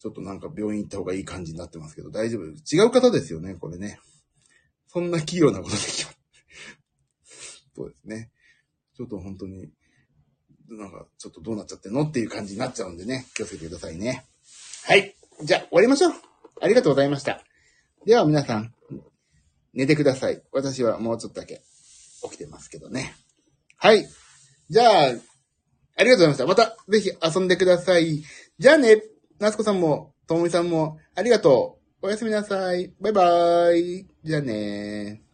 [0.00, 2.46] ちょっとなんか病院行った方がいい感じになってますけど、大丈夫？
[2.46, 4.00] 違う方ですよね、これね。
[4.88, 6.18] そんな器用なことできます。
[7.76, 8.32] そうですね。
[8.96, 9.70] ちょっと本当に、
[10.68, 14.26] なんか、ちょっとどうなっちゃってんのっていう感じになっちゃうんでね、気をつけてくださいね。
[14.82, 15.14] はい。
[15.44, 16.12] じゃあ、終わりましょう。
[16.60, 17.44] ありがとうございました。
[18.04, 18.74] では皆さん、
[19.76, 20.42] 寝てください。
[20.52, 21.62] 私はもうちょっとだけ
[22.22, 23.14] 起きてますけどね。
[23.76, 24.08] はい。
[24.70, 25.14] じゃあ、
[25.98, 26.46] ありがとうございました。
[26.46, 28.22] また、ぜひ遊んでください。
[28.58, 29.02] じゃあね、
[29.38, 32.06] ナスコさんも、ともみさんも、ありがとう。
[32.06, 32.94] おやすみなさい。
[33.00, 34.06] バイバーイ。
[34.24, 35.25] じゃあね